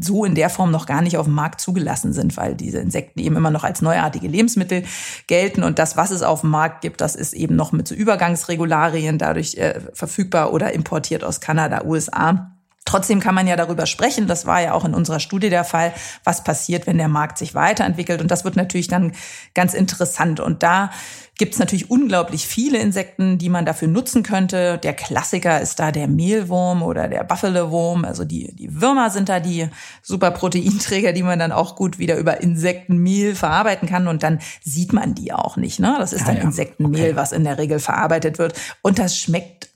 so 0.00 0.24
in 0.24 0.34
der 0.34 0.50
Form 0.50 0.72
noch 0.72 0.86
gar 0.86 1.02
nicht 1.02 1.16
auf 1.16 1.26
dem 1.26 1.34
Markt 1.34 1.60
zugelassen 1.60 2.12
sind, 2.12 2.36
weil 2.36 2.56
diese 2.56 2.78
Insekten 2.78 3.20
eben 3.20 3.36
immer 3.36 3.50
noch 3.50 3.62
als 3.62 3.80
neuartige 3.80 4.26
Lebensmittel 4.26 4.82
gelten. 5.28 5.62
Und 5.62 5.78
das, 5.78 5.96
was 5.96 6.10
es 6.10 6.22
auf 6.22 6.40
dem 6.40 6.50
Markt 6.50 6.80
gibt, 6.80 7.00
das 7.00 7.14
ist 7.14 7.32
eben 7.32 7.54
noch 7.54 7.70
mit 7.70 7.86
so 7.86 7.94
Übergangsregularien 7.94 9.18
dadurch 9.18 9.54
äh, 9.54 9.80
verfügbar 9.92 10.52
oder 10.52 10.72
importiert 10.72 11.22
aus 11.22 11.40
Kanada, 11.40 11.84
USA. 11.84 12.56
Trotzdem 12.90 13.20
kann 13.20 13.36
man 13.36 13.46
ja 13.46 13.54
darüber 13.54 13.86
sprechen, 13.86 14.26
das 14.26 14.46
war 14.46 14.60
ja 14.60 14.72
auch 14.72 14.84
in 14.84 14.94
unserer 14.94 15.20
Studie 15.20 15.48
der 15.48 15.62
Fall, 15.62 15.94
was 16.24 16.42
passiert, 16.42 16.88
wenn 16.88 16.98
der 16.98 17.06
Markt 17.06 17.38
sich 17.38 17.54
weiterentwickelt. 17.54 18.20
Und 18.20 18.32
das 18.32 18.44
wird 18.44 18.56
natürlich 18.56 18.88
dann 18.88 19.12
ganz 19.54 19.74
interessant. 19.74 20.40
Und 20.40 20.64
da 20.64 20.90
gibt 21.38 21.54
es 21.54 21.60
natürlich 21.60 21.88
unglaublich 21.88 22.48
viele 22.48 22.78
Insekten, 22.78 23.38
die 23.38 23.48
man 23.48 23.64
dafür 23.64 23.86
nutzen 23.86 24.24
könnte. 24.24 24.76
Der 24.78 24.92
Klassiker 24.92 25.60
ist 25.60 25.78
da 25.78 25.92
der 25.92 26.08
Mehlwurm 26.08 26.82
oder 26.82 27.06
der 27.06 27.22
Buffalo-Wurm. 27.22 28.04
Also 28.04 28.24
die, 28.24 28.52
die 28.56 28.80
Würmer 28.80 29.08
sind 29.10 29.28
da 29.28 29.38
die 29.38 29.68
super 30.02 30.32
Proteinträger, 30.32 31.12
die 31.12 31.22
man 31.22 31.38
dann 31.38 31.52
auch 31.52 31.76
gut 31.76 32.00
wieder 32.00 32.16
über 32.16 32.40
Insektenmehl 32.42 33.36
verarbeiten 33.36 33.88
kann. 33.88 34.08
Und 34.08 34.24
dann 34.24 34.40
sieht 34.64 34.92
man 34.92 35.14
die 35.14 35.32
auch 35.32 35.56
nicht. 35.56 35.78
Ne? 35.78 35.94
Das 36.00 36.12
ist 36.12 36.26
dann 36.26 36.34
ja, 36.34 36.40
ja. 36.40 36.46
Insektenmehl, 36.48 37.10
okay. 37.10 37.16
was 37.16 37.30
in 37.30 37.44
der 37.44 37.56
Regel 37.56 37.78
verarbeitet 37.78 38.38
wird. 38.38 38.58
Und 38.82 38.98
das 38.98 39.16
schmeckt 39.16 39.69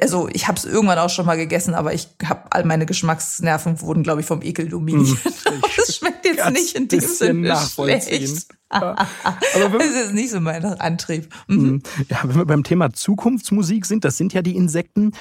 also 0.00 0.28
ich 0.32 0.46
habe 0.48 0.58
es 0.58 0.64
irgendwann 0.64 0.98
auch 0.98 1.10
schon 1.10 1.26
mal 1.26 1.36
gegessen, 1.36 1.74
aber 1.74 1.94
ich 1.94 2.08
habe 2.24 2.42
all 2.50 2.64
meine 2.64 2.86
Geschmacksnerven 2.86 3.80
wurden, 3.80 4.02
glaube 4.02 4.20
ich, 4.20 4.26
vom 4.26 4.42
Ekel 4.42 4.68
dominiert. 4.68 5.18
Mm, 5.24 5.62
das 5.76 5.96
schmeckt 5.96 6.24
jetzt 6.24 6.50
nicht 6.50 6.76
in 6.76 6.88
dem 6.88 7.00
Sinne 7.00 7.56
schlecht. 7.56 8.46
aber 8.68 8.96
das 9.78 10.06
ist 10.06 10.14
nicht 10.14 10.30
so 10.30 10.40
mein 10.40 10.64
Antrieb. 10.64 11.28
Mhm. 11.48 11.56
mhm. 11.56 11.82
Ja, 12.08 12.20
wenn 12.24 12.36
wir 12.36 12.46
beim 12.46 12.64
Thema 12.64 12.92
Zukunftsmusik 12.92 13.86
sind, 13.86 14.04
das 14.04 14.16
sind 14.16 14.32
ja 14.32 14.42
die 14.42 14.56
Insekten, 14.56 15.12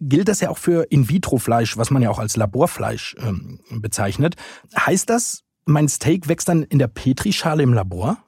gilt 0.00 0.28
das 0.28 0.40
ja 0.40 0.50
auch 0.50 0.58
für 0.58 0.84
In-vitro-Fleisch, 0.90 1.76
was 1.76 1.90
man 1.90 2.02
ja 2.02 2.10
auch 2.10 2.18
als 2.18 2.36
Laborfleisch 2.36 3.16
ähm, 3.20 3.60
bezeichnet. 3.70 4.36
Heißt 4.76 5.08
das, 5.08 5.42
mein 5.64 5.88
Steak 5.88 6.28
wächst 6.28 6.48
dann 6.48 6.62
in 6.64 6.78
der 6.78 6.88
Petrischale 6.88 7.62
im 7.62 7.72
Labor? 7.72 8.18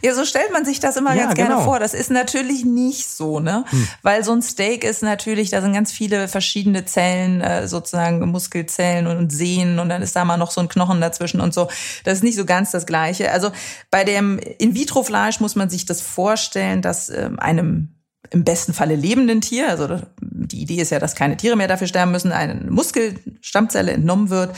Ja, 0.00 0.14
so 0.14 0.24
stellt 0.24 0.52
man 0.52 0.64
sich 0.64 0.80
das 0.80 0.96
immer 0.96 1.14
ja, 1.14 1.24
ganz 1.24 1.34
gerne 1.34 1.54
genau. 1.54 1.64
vor. 1.64 1.80
Das 1.80 1.92
ist 1.92 2.10
natürlich 2.10 2.64
nicht 2.64 3.08
so, 3.08 3.40
ne? 3.40 3.64
Hm. 3.68 3.88
Weil 4.02 4.24
so 4.24 4.32
ein 4.32 4.42
Steak 4.42 4.84
ist 4.84 5.02
natürlich, 5.02 5.50
da 5.50 5.60
sind 5.60 5.72
ganz 5.72 5.92
viele 5.92 6.28
verschiedene 6.28 6.84
Zellen, 6.84 7.40
äh, 7.40 7.66
sozusagen 7.66 8.20
Muskelzellen 8.30 9.06
und 9.06 9.30
Sehnen 9.30 9.78
und 9.78 9.88
dann 9.88 10.02
ist 10.02 10.14
da 10.14 10.24
mal 10.24 10.36
noch 10.36 10.50
so 10.50 10.60
ein 10.60 10.68
Knochen 10.68 11.00
dazwischen 11.00 11.40
und 11.40 11.52
so. 11.52 11.68
Das 12.04 12.14
ist 12.18 12.24
nicht 12.24 12.36
so 12.36 12.44
ganz 12.44 12.70
das 12.70 12.86
Gleiche. 12.86 13.32
Also 13.32 13.50
bei 13.90 14.04
dem 14.04 14.38
In-vitro-Fleisch 14.38 15.40
muss 15.40 15.56
man 15.56 15.68
sich 15.68 15.84
das 15.84 16.00
vorstellen, 16.00 16.82
dass 16.82 17.08
ähm, 17.08 17.38
einem 17.38 17.95
im 18.30 18.44
besten 18.44 18.72
Falle 18.72 18.96
lebenden 18.96 19.40
Tier, 19.40 19.68
also 19.68 20.00
die 20.20 20.62
Idee 20.62 20.80
ist 20.80 20.90
ja, 20.90 20.98
dass 20.98 21.14
keine 21.14 21.36
Tiere 21.36 21.56
mehr 21.56 21.68
dafür 21.68 21.86
sterben 21.86 22.12
müssen, 22.12 22.32
eine 22.32 22.70
Muskelstammzelle 22.70 23.92
entnommen 23.92 24.30
wird 24.30 24.54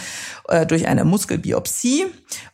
äh, 0.48 0.66
durch 0.66 0.86
eine 0.86 1.04
Muskelbiopsie 1.04 2.06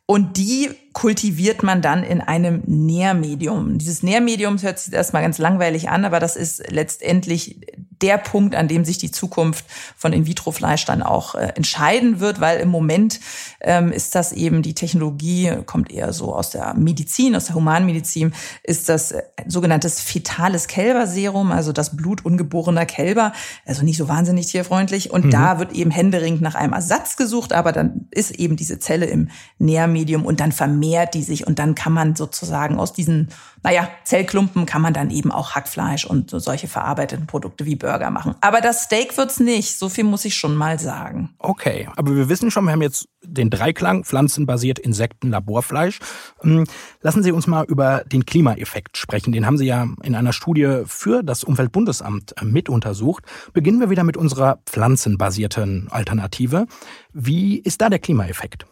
und 0.06 0.37
die 0.37 0.71
kultiviert 0.92 1.62
man 1.62 1.83
dann 1.83 2.04
in 2.04 2.21
einem 2.21 2.62
Nährmedium. 2.66 3.78
Dieses 3.78 4.02
Nährmedium 4.02 4.61
hört 4.61 4.78
sich 4.78 4.92
erstmal 4.92 5.23
ganz 5.23 5.38
langweilig 5.38 5.88
an, 5.88 6.04
aber 6.04 6.21
das 6.21 6.37
ist 6.37 6.71
letztendlich 6.71 7.61
der 8.05 8.19
Punkt, 8.19 8.55
an 8.55 8.69
dem 8.69 8.85
sich 8.85 8.99
die 8.99 9.11
Zukunft 9.11 9.65
von 9.97 10.13
In-vitro-Fleisch 10.13 10.85
dann 10.85 11.03
auch 11.03 11.35
äh, 11.35 11.53
entscheiden 11.55 12.21
wird, 12.21 12.39
weil 12.39 12.61
im 12.61 12.69
Moment 12.69 13.19
ähm, 13.63 13.91
ist 13.93 14.15
das 14.15 14.33
eben 14.33 14.61
die 14.61 14.75
Technologie, 14.75 15.53
kommt 15.65 15.91
eher 15.91 16.13
so 16.13 16.35
aus 16.35 16.51
der 16.51 16.75
Medizin, 16.75 17.35
aus 17.35 17.47
der 17.47 17.55
Humanmedizin, 17.55 18.35
ist 18.63 18.91
das 18.91 19.13
äh, 19.13 19.23
sogenanntes 19.47 20.03
fetales 20.03 20.69
Kälberserum, 20.69 21.51
also 21.51 21.73
das 21.73 21.97
Blut 21.97 22.27
ungeborener 22.27 22.85
Kälber, 22.85 23.33
also 23.65 23.83
nicht 23.83 23.97
so 23.97 24.07
wahnsinnig 24.07 24.49
tierfreundlich. 24.49 25.11
Und 25.11 25.25
mhm. 25.25 25.31
da 25.31 25.59
wird 25.59 25.73
eben 25.73 25.91
händeringend 25.91 26.43
nach 26.43 26.57
einem 26.57 26.75
Ersatz 26.75 27.17
gesucht, 27.17 27.55
aber 27.55 27.73
dann 27.73 28.09
ist 28.11 28.33
eben 28.33 28.57
diese 28.57 28.79
Zelle 28.79 29.07
im 29.07 29.31
Nährmedium 29.59 30.27
und 30.27 30.41
dann 30.41 30.53
vermehrt 30.53 31.15
die 31.15 31.23
sich 31.23 31.47
und 31.47 31.59
dann 31.59 31.75
kann 31.75 31.95
man 31.95 32.17
sozusagen 32.17 32.79
aus 32.79 32.93
diesen 32.93 33.31
naja, 33.65 33.89
Zellklumpen 34.05 34.67
kann 34.67 34.83
man 34.83 34.93
dann 34.93 35.11
eben 35.11 35.33
auch 35.33 35.53
Hackfleisch 35.53 36.05
und 36.05 36.31
solche 36.31 36.69
verarbeiteten 36.69 37.27
Produkte 37.27 37.65
wie 37.65 37.77
Burger 37.77 37.94
machen. 38.11 38.35
Aber 38.41 38.61
das 38.61 38.85
Steak 38.85 39.17
wird's 39.17 39.41
nicht. 39.41 39.79
So 39.79 39.89
viel 39.89 40.05
muss 40.05 40.25
ich 40.25 40.37
schon 40.37 40.55
mal 40.57 40.79
sagen. 40.79 41.35
Okay, 41.39 41.89
aber 41.97 42.15
wir 42.15 42.29
wissen 42.29 42.51
schon, 42.51 42.65
wir 42.65 42.73
haben 42.73 42.83
jetzt 42.83 43.09
den 43.23 43.51
Dreiklang 43.51 44.05
pflanzenbasiert 44.05 44.79
Insekten, 44.79 45.31
Laborfleisch. 45.31 46.01
Hm, 46.41 46.65
lassen 47.01 47.23
Sie 47.23 47.33
uns 47.33 47.47
mal 47.47 47.65
über 47.65 48.03
den 48.07 48.27
Klimaeffekt 48.27 48.97
sprechen. 48.97 49.33
Den 49.33 49.47
haben 49.47 49.59
Sie 49.59 49.67
ja 49.67 49.87
in 50.03 50.15
einer 50.15 50.33
Studie 50.33 50.83
für 50.87 51.23
das 51.23 51.45
Umweltbundesamt 51.45 52.35
äh, 52.41 52.45
mit 52.45 52.69
untersucht. 52.69 53.25
Beginnen 53.53 53.81
wir 53.81 53.91
wieder 53.91 54.05
mit 54.05 54.17
unserer 54.17 54.59
pflanzenbasierten 54.67 55.89
Alternative. 55.91 56.67
Wie 57.13 57.59
ist 57.59 57.81
da 57.81 57.89
der 57.89 57.99
Klimaeffekt? 57.99 58.67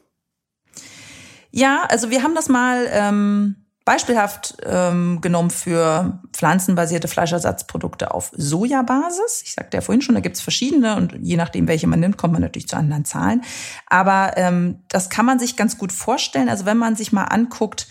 Ja, 1.50 1.84
also 1.88 2.10
wir 2.10 2.22
haben 2.22 2.34
das 2.34 2.48
mal 2.48 2.88
ähm, 2.90 3.56
beispielhaft 3.84 4.56
ähm, 4.64 5.20
genommen 5.20 5.50
für 5.50 6.20
pflanzenbasierte 6.32 7.08
Fleischersatzprodukte 7.08 8.12
auf 8.14 8.30
Sojabasis. 8.36 9.42
Ich 9.44 9.54
sagte 9.54 9.76
ja 9.76 9.80
vorhin 9.80 10.02
schon, 10.02 10.14
da 10.14 10.20
gibt's 10.20 10.40
verschiedene 10.40 10.96
und 10.96 11.16
je 11.20 11.36
nachdem, 11.36 11.66
welche 11.68 11.86
man 11.86 12.00
nimmt, 12.00 12.16
kommt 12.16 12.32
man 12.32 12.42
natürlich 12.42 12.68
zu 12.68 12.76
anderen 12.76 13.04
Zahlen. 13.04 13.42
Aber 13.86 14.32
ähm, 14.36 14.80
das 14.88 15.10
kann 15.10 15.26
man 15.26 15.38
sich 15.38 15.56
ganz 15.56 15.78
gut 15.78 15.92
vorstellen. 15.92 16.48
Also 16.48 16.64
wenn 16.64 16.78
man 16.78 16.96
sich 16.96 17.12
mal 17.12 17.24
anguckt, 17.24 17.88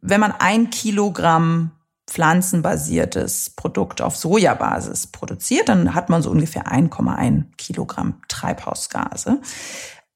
wenn 0.00 0.20
man 0.20 0.32
ein 0.38 0.70
Kilogramm 0.70 1.72
pflanzenbasiertes 2.08 3.50
Produkt 3.50 4.00
auf 4.00 4.16
Sojabasis 4.16 5.08
produziert, 5.08 5.68
dann 5.68 5.94
hat 5.94 6.08
man 6.08 6.22
so 6.22 6.30
ungefähr 6.30 6.66
1,1 6.66 7.44
Kilogramm 7.56 8.22
Treibhausgase. 8.28 9.40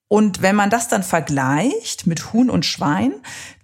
Und 0.07 0.41
wenn 0.41 0.55
man 0.55 0.69
das 0.69 0.89
dann 0.89 1.01
vergleicht 1.01 2.05
mit 2.05 2.33
Huhn 2.33 2.49
und 2.49 2.65
Schwein, 2.65 3.13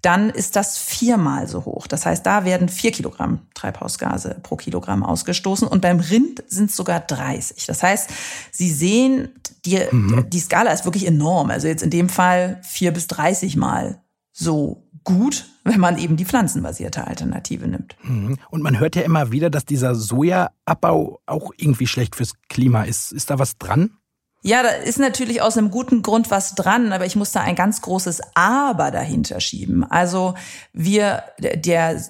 dann 0.01 0.29
ist 0.29 0.55
das 0.55 0.77
viermal 0.77 1.47
so 1.47 1.65
hoch. 1.65 1.85
Das 1.85 2.05
heißt, 2.05 2.25
da 2.25 2.43
werden 2.43 2.69
vier 2.69 2.91
Kilogramm 2.91 3.41
Treibhausgase 3.53 4.39
pro 4.41 4.55
Kilogramm 4.55 5.03
ausgestoßen 5.03 5.67
und 5.67 5.81
beim 5.81 5.99
Rind 5.99 6.43
sind 6.47 6.69
es 6.71 6.75
sogar 6.75 7.01
30. 7.01 7.65
Das 7.65 7.83
heißt, 7.83 8.09
Sie 8.51 8.71
sehen, 8.71 9.29
die, 9.65 9.79
mhm. 9.91 10.29
die 10.29 10.39
Skala 10.39 10.71
ist 10.71 10.85
wirklich 10.85 11.05
enorm. 11.05 11.49
Also 11.51 11.67
jetzt 11.67 11.83
in 11.83 11.91
dem 11.91 12.09
Fall 12.09 12.61
vier 12.63 12.91
bis 12.91 13.07
30 13.07 13.55
Mal 13.55 14.01
so 14.31 14.89
gut, 15.03 15.45
wenn 15.63 15.79
man 15.79 15.97
eben 15.97 16.17
die 16.17 16.25
pflanzenbasierte 16.25 17.05
Alternative 17.05 17.67
nimmt. 17.67 17.95
Mhm. 18.03 18.37
Und 18.49 18.63
man 18.63 18.79
hört 18.79 18.95
ja 18.95 19.01
immer 19.01 19.31
wieder, 19.31 19.49
dass 19.49 19.65
dieser 19.65 19.95
Sojaabbau 19.95 21.19
auch 21.25 21.51
irgendwie 21.57 21.87
schlecht 21.87 22.15
fürs 22.15 22.33
Klima 22.47 22.83
ist. 22.83 23.11
Ist 23.11 23.29
da 23.29 23.39
was 23.39 23.57
dran? 23.57 23.91
Ja, 24.41 24.63
da 24.63 24.69
ist 24.69 24.99
natürlich 24.99 25.41
aus 25.41 25.57
einem 25.57 25.69
guten 25.69 26.01
Grund 26.01 26.31
was 26.31 26.55
dran, 26.55 26.93
aber 26.93 27.05
ich 27.05 27.15
muss 27.17 27.31
da 27.31 27.41
ein 27.41 27.55
ganz 27.55 27.81
großes 27.81 28.21
Aber 28.35 28.89
dahinter 28.89 29.41
schieben. 29.41 29.83
Also 29.83 30.33
wir, 30.71 31.23
der 31.39 32.01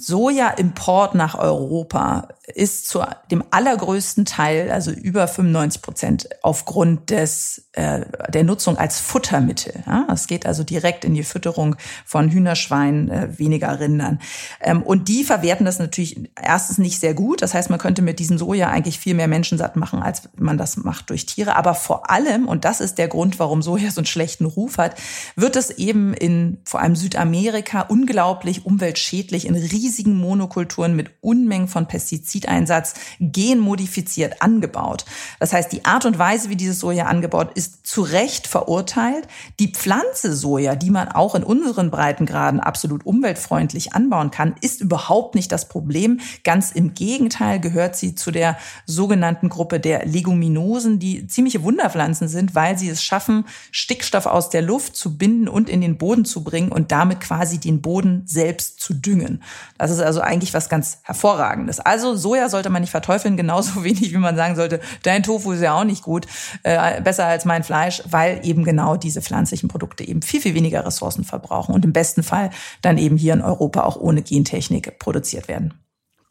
Sojaimport 0.00 1.14
nach 1.14 1.34
Europa 1.34 2.28
ist 2.52 2.88
zu 2.88 3.02
dem 3.30 3.42
allergrößten 3.50 4.26
Teil, 4.26 4.70
also 4.70 4.90
über 4.90 5.26
95 5.26 5.80
Prozent, 5.80 6.28
aufgrund 6.42 7.08
des, 7.08 7.68
äh, 7.72 8.04
der 8.28 8.44
Nutzung 8.44 8.76
als 8.76 9.00
Futtermittel. 9.00 9.82
Ja? 9.86 10.06
Es 10.12 10.26
geht 10.26 10.44
also 10.44 10.62
direkt 10.62 11.06
in 11.06 11.14
die 11.14 11.22
Fütterung 11.22 11.76
von 12.04 12.28
Hühnerschweinen, 12.28 13.10
äh, 13.10 13.38
weniger 13.38 13.80
Rindern. 13.80 14.20
Ähm, 14.60 14.82
und 14.82 15.08
die 15.08 15.24
verwerten 15.24 15.64
das 15.64 15.78
natürlich 15.78 16.20
erstens 16.40 16.76
nicht 16.76 17.00
sehr 17.00 17.14
gut. 17.14 17.40
Das 17.40 17.54
heißt, 17.54 17.70
man 17.70 17.78
könnte 17.78 18.02
mit 18.02 18.18
diesem 18.18 18.36
Soja 18.36 18.68
eigentlich 18.68 18.98
viel 18.98 19.14
mehr 19.14 19.28
Menschen 19.28 19.56
satt 19.56 19.76
machen, 19.76 20.02
als 20.02 20.28
man 20.36 20.58
das 20.58 20.76
macht 20.76 21.08
durch 21.08 21.24
Tiere. 21.24 21.56
Aber 21.56 21.74
vor 21.74 22.10
allem, 22.10 22.46
und 22.46 22.66
das 22.66 22.82
ist 22.82 22.98
der 22.98 23.08
Grund, 23.08 23.38
warum 23.38 23.62
Soja 23.62 23.90
so 23.90 24.00
einen 24.00 24.06
schlechten 24.06 24.44
Ruf 24.44 24.76
hat, 24.76 24.96
wird 25.34 25.56
es 25.56 25.70
eben 25.70 26.12
in 26.12 26.58
vor 26.64 26.80
allem 26.80 26.94
Südamerika 26.94 27.80
unglaublich 27.82 28.66
umweltschädlich 28.66 29.46
in 29.46 29.54
riesigen 29.54 30.18
Monokulturen 30.18 30.94
mit 30.94 31.10
Unmengen 31.22 31.68
von 31.68 31.88
Pestiziden 31.88 32.33
Pestizideinsatz 32.34 32.94
genmodifiziert 33.20 34.42
angebaut. 34.42 35.04
Das 35.38 35.52
heißt, 35.52 35.72
die 35.72 35.84
Art 35.84 36.04
und 36.04 36.18
Weise, 36.18 36.48
wie 36.48 36.56
dieses 36.56 36.80
Soja 36.80 37.06
angebaut 37.06 37.50
ist, 37.54 37.86
zu 37.86 38.02
Recht 38.02 38.46
verurteilt. 38.46 39.28
Die 39.60 39.72
Pflanze 39.72 40.34
Soja, 40.34 40.74
die 40.74 40.90
man 40.90 41.08
auch 41.08 41.34
in 41.34 41.44
unseren 41.44 41.90
Breitengraden 41.90 42.60
absolut 42.60 43.06
umweltfreundlich 43.06 43.94
anbauen 43.94 44.30
kann, 44.30 44.54
ist 44.60 44.80
überhaupt 44.80 45.34
nicht 45.34 45.52
das 45.52 45.68
Problem. 45.68 46.20
Ganz 46.42 46.72
im 46.72 46.94
Gegenteil 46.94 47.60
gehört 47.60 47.96
sie 47.96 48.14
zu 48.14 48.30
der 48.30 48.56
sogenannten 48.86 49.48
Gruppe 49.48 49.80
der 49.80 50.06
Leguminosen, 50.06 50.98
die 50.98 51.26
ziemliche 51.26 51.62
Wunderpflanzen 51.62 52.28
sind, 52.28 52.54
weil 52.54 52.78
sie 52.78 52.88
es 52.88 53.02
schaffen, 53.02 53.44
Stickstoff 53.70 54.26
aus 54.26 54.50
der 54.50 54.62
Luft 54.62 54.96
zu 54.96 55.16
binden 55.16 55.48
und 55.48 55.68
in 55.68 55.80
den 55.80 55.98
Boden 55.98 56.24
zu 56.24 56.42
bringen 56.42 56.72
und 56.72 56.90
damit 56.90 57.20
quasi 57.20 57.58
den 57.58 57.80
Boden 57.80 58.22
selbst 58.26 58.80
zu 58.80 58.94
düngen. 58.94 59.42
Das 59.78 59.90
ist 59.90 60.00
also 60.00 60.20
eigentlich 60.20 60.54
was 60.54 60.68
ganz 60.68 60.98
Hervorragendes. 61.02 61.80
Also 61.80 62.14
Soja 62.24 62.48
sollte 62.48 62.70
man 62.70 62.80
nicht 62.80 62.90
verteufeln, 62.90 63.36
genauso 63.36 63.84
wenig 63.84 64.12
wie 64.12 64.18
man 64.18 64.34
sagen 64.34 64.56
sollte, 64.56 64.80
dein 65.02 65.22
Tofu 65.22 65.52
ist 65.52 65.60
ja 65.60 65.74
auch 65.74 65.84
nicht 65.84 66.02
gut, 66.02 66.26
äh, 66.62 67.00
besser 67.02 67.26
als 67.26 67.44
mein 67.44 67.62
Fleisch, 67.62 68.02
weil 68.08 68.40
eben 68.42 68.64
genau 68.64 68.96
diese 68.96 69.20
pflanzlichen 69.20 69.68
Produkte 69.68 70.02
eben 70.04 70.22
viel, 70.22 70.40
viel 70.40 70.54
weniger 70.54 70.84
Ressourcen 70.86 71.24
verbrauchen 71.24 71.74
und 71.74 71.84
im 71.84 71.92
besten 71.92 72.22
Fall 72.22 72.50
dann 72.82 72.98
eben 72.98 73.16
hier 73.16 73.34
in 73.34 73.42
Europa 73.42 73.82
auch 73.82 73.96
ohne 73.96 74.22
Gentechnik 74.22 74.98
produziert 74.98 75.48
werden. 75.48 75.74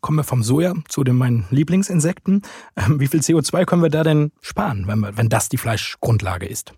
Kommen 0.02 0.18
wir 0.18 0.24
vom 0.24 0.44
Soja 0.44 0.74
zu 0.90 1.04
den 1.04 1.16
meinen 1.16 1.46
Lieblingsinsekten. 1.52 2.42
Ähm, 2.76 3.00
wie 3.00 3.08
viel 3.08 3.22
CO2 3.22 3.66
können 3.66 3.84
wir 3.84 3.90
da 3.90 4.04
denn 4.04 4.32
sparen, 4.42 4.86
wenn, 4.88 5.00
wir, 5.00 5.16
wenn 5.16 5.30
das 5.30 5.48
die 5.48 5.58
Fleischgrundlage 5.58 6.46
ist? 6.48 6.74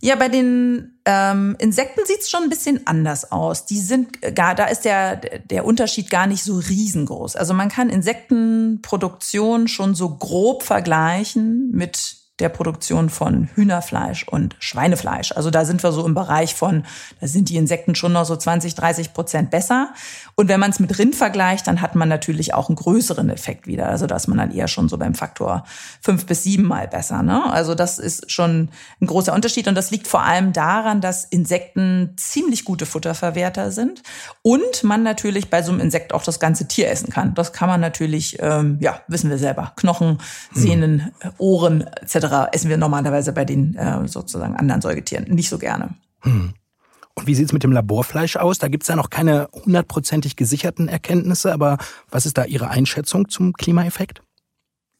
Ja, 0.00 0.14
bei 0.14 0.28
den 0.28 1.00
ähm, 1.04 1.56
Insekten 1.58 2.00
sieht's 2.06 2.30
schon 2.30 2.44
ein 2.44 2.48
bisschen 2.48 2.86
anders 2.86 3.32
aus. 3.32 3.66
Die 3.66 3.80
sind 3.80 4.20
gar, 4.34 4.54
da 4.54 4.66
ist 4.66 4.84
der, 4.84 5.16
der 5.16 5.64
Unterschied 5.64 6.08
gar 6.08 6.28
nicht 6.28 6.44
so 6.44 6.56
riesengroß. 6.56 7.34
Also 7.34 7.52
man 7.52 7.68
kann 7.68 7.90
Insektenproduktion 7.90 9.66
schon 9.66 9.96
so 9.96 10.10
grob 10.10 10.62
vergleichen 10.62 11.70
mit 11.72 12.16
der 12.38 12.48
Produktion 12.48 13.10
von 13.10 13.48
Hühnerfleisch 13.54 14.28
und 14.28 14.54
Schweinefleisch. 14.60 15.32
Also 15.32 15.50
da 15.50 15.64
sind 15.64 15.82
wir 15.82 15.90
so 15.90 16.06
im 16.06 16.14
Bereich 16.14 16.54
von, 16.54 16.84
da 17.20 17.26
sind 17.26 17.48
die 17.48 17.56
Insekten 17.56 17.96
schon 17.96 18.12
noch 18.12 18.24
so 18.24 18.36
20, 18.36 18.76
30 18.76 19.12
Prozent 19.12 19.50
besser. 19.50 19.92
Und 20.38 20.46
wenn 20.46 20.60
man 20.60 20.70
es 20.70 20.78
mit 20.78 20.96
Rind 21.00 21.16
vergleicht, 21.16 21.66
dann 21.66 21.80
hat 21.80 21.96
man 21.96 22.08
natürlich 22.08 22.54
auch 22.54 22.68
einen 22.68 22.76
größeren 22.76 23.28
Effekt 23.28 23.66
wieder. 23.66 23.88
Also 23.88 24.06
dass 24.06 24.28
man 24.28 24.38
dann 24.38 24.52
eher 24.52 24.68
schon 24.68 24.88
so 24.88 24.96
beim 24.96 25.16
Faktor 25.16 25.64
fünf 26.00 26.26
bis 26.26 26.44
sieben 26.44 26.62
Mal 26.62 26.86
besser. 26.86 27.24
Ne? 27.24 27.50
Also 27.50 27.74
das 27.74 27.98
ist 27.98 28.30
schon 28.30 28.68
ein 29.00 29.06
großer 29.08 29.34
Unterschied. 29.34 29.66
Und 29.66 29.74
das 29.74 29.90
liegt 29.90 30.06
vor 30.06 30.22
allem 30.22 30.52
daran, 30.52 31.00
dass 31.00 31.24
Insekten 31.24 32.14
ziemlich 32.16 32.64
gute 32.64 32.86
Futterverwerter 32.86 33.72
sind. 33.72 34.04
Und 34.42 34.84
man 34.84 35.02
natürlich 35.02 35.50
bei 35.50 35.60
so 35.60 35.72
einem 35.72 35.80
Insekt 35.80 36.14
auch 36.14 36.22
das 36.22 36.38
ganze 36.38 36.68
Tier 36.68 36.88
essen 36.88 37.10
kann. 37.10 37.34
Das 37.34 37.52
kann 37.52 37.68
man 37.68 37.80
natürlich, 37.80 38.38
ähm, 38.40 38.78
ja, 38.80 39.00
wissen 39.08 39.30
wir 39.30 39.38
selber. 39.38 39.72
Knochen, 39.74 40.18
Sehnen, 40.52 41.10
hm. 41.18 41.32
Ohren 41.38 41.80
etc 42.00 42.48
essen 42.52 42.70
wir 42.70 42.76
normalerweise 42.76 43.32
bei 43.32 43.44
den 43.44 43.74
äh, 43.74 44.06
sozusagen 44.06 44.54
anderen 44.54 44.82
Säugetieren 44.82 45.24
nicht 45.24 45.48
so 45.48 45.58
gerne. 45.58 45.96
Hm. 46.20 46.54
Und 47.18 47.26
wie 47.26 47.34
sieht's 47.34 47.52
mit 47.52 47.64
dem 47.64 47.72
Laborfleisch 47.72 48.36
aus? 48.36 48.58
Da 48.58 48.68
gibt's 48.68 48.86
ja 48.86 48.94
noch 48.94 49.10
keine 49.10 49.48
hundertprozentig 49.52 50.36
gesicherten 50.36 50.86
Erkenntnisse, 50.86 51.52
aber 51.52 51.78
was 52.10 52.26
ist 52.26 52.38
da 52.38 52.44
Ihre 52.44 52.70
Einschätzung 52.70 53.28
zum 53.28 53.54
Klimaeffekt? 53.54 54.22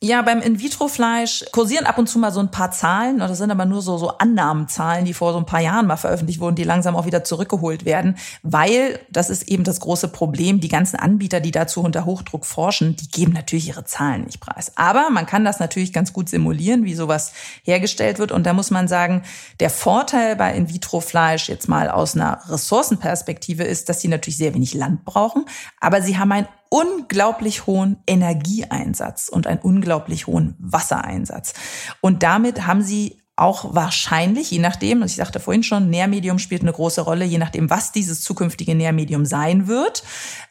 Ja, 0.00 0.22
beim 0.22 0.40
In-vitro-Fleisch 0.40 1.46
kursieren 1.50 1.84
ab 1.84 1.98
und 1.98 2.08
zu 2.08 2.20
mal 2.20 2.30
so 2.30 2.38
ein 2.38 2.52
paar 2.52 2.70
Zahlen, 2.70 3.18
das 3.18 3.37
sind 3.37 3.50
aber 3.50 3.64
nur 3.64 3.82
so, 3.82 3.98
so 3.98 4.16
Annahmenzahlen, 4.18 5.04
die 5.04 5.12
vor 5.12 5.32
so 5.32 5.38
ein 5.38 5.44
paar 5.44 5.61
Jahren 5.61 5.88
mal 5.88 5.96
veröffentlicht 5.96 6.38
wurden, 6.38 6.54
die 6.54 6.62
langsam 6.62 6.94
auch 6.94 7.04
wieder 7.04 7.24
zurückgeholt 7.24 7.84
werden, 7.84 8.16
weil, 8.44 9.00
das 9.11 9.28
ist 9.28 9.48
eben 9.48 9.64
das 9.64 9.80
große 9.80 10.06
Problem, 10.06 10.61
die 10.61 10.68
ganzen 10.68 11.00
Anbieter, 11.00 11.40
die 11.40 11.50
dazu 11.50 11.82
unter 11.82 12.04
Hochdruck 12.04 12.46
forschen, 12.46 12.94
die 12.94 13.08
geben 13.08 13.32
natürlich 13.32 13.66
ihre 13.66 13.87
Zahlen 13.87 14.26
nicht 14.26 14.38
preis. 14.38 14.70
Aber 14.76 15.11
man 15.11 15.26
kann 15.26 15.44
das 15.44 15.58
natürlich 15.58 15.92
ganz 15.92 16.12
gut 16.12 16.28
simulieren, 16.28 16.84
wie 16.84 16.94
sowas 16.94 17.32
hergestellt 17.64 18.20
wird. 18.20 18.30
Und 18.30 18.46
da 18.46 18.52
muss 18.52 18.70
man 18.70 18.87
sagen, 18.87 19.24
der 19.58 19.70
Vorteil 19.70 20.37
bei 20.37 20.54
In-vitro-Fleisch 20.54 21.48
jetzt 21.48 21.68
mal 21.68 21.90
aus 21.90 22.14
einer 22.14 22.40
Ressourcenperspektive 22.48 23.64
ist, 23.64 23.88
dass 23.88 24.00
sie 24.00 24.06
natürlich 24.08 24.37
sehr 24.37 24.54
wenig 24.54 24.74
Land 24.74 25.04
brauchen, 25.04 25.44
aber 25.80 26.02
sie 26.02 26.18
haben 26.18 26.30
ein 26.30 26.46
unglaublich 26.70 27.66
hohen 27.66 28.02
Energieeinsatz 28.07 29.28
und 29.28 29.46
einen 29.46 29.61
unglaublich 29.61 30.26
hohen 30.26 30.54
Wassereinsatz. 30.59 31.54
Und 32.00 32.22
damit 32.22 32.66
haben 32.66 32.83
sie 32.83 33.18
auch 33.38 33.74
wahrscheinlich, 33.74 34.50
je 34.50 34.59
nachdem, 34.59 35.02
ich 35.02 35.14
sagte 35.14 35.38
vorhin 35.38 35.62
schon, 35.62 35.90
Nährmedium 35.90 36.38
spielt 36.38 36.62
eine 36.62 36.72
große 36.72 37.00
Rolle, 37.00 37.24
je 37.24 37.38
nachdem, 37.38 37.70
was 37.70 37.92
dieses 37.92 38.22
zukünftige 38.22 38.74
Nährmedium 38.74 39.24
sein 39.24 39.68
wird. 39.68 40.02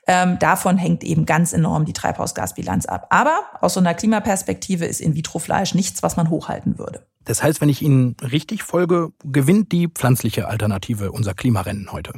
Ähm, 0.08 0.40
davon 0.40 0.78
hängt 0.78 1.04
eben 1.04 1.26
ganz 1.26 1.52
enorm 1.52 1.84
die 1.84 1.94
Treibhausgasbilanz 1.94 2.86
ab. 2.86 3.08
Aber 3.10 3.42
aus 3.60 3.74
so 3.74 3.82
einer 3.82 3.94
Klimaperspektive 3.94 4.86
ist 4.86 5.02
In-vitro-Fleisch 5.02 5.76
nichts, 5.76 6.02
was 6.02 6.16
man 6.16 6.30
hochhalten 6.30 6.80
würde. 6.80 7.06
Das 7.26 7.44
heißt, 7.44 7.60
wenn 7.60 7.68
ich 7.68 7.82
Ihnen 7.82 8.16
richtig 8.22 8.64
folge, 8.64 9.10
gewinnt 9.26 9.74
die 9.74 9.90
pflanzliche 9.90 10.48
Alternative 10.48 11.12
unser 11.12 11.34
Klimarennen 11.34 11.92
heute. 11.92 12.14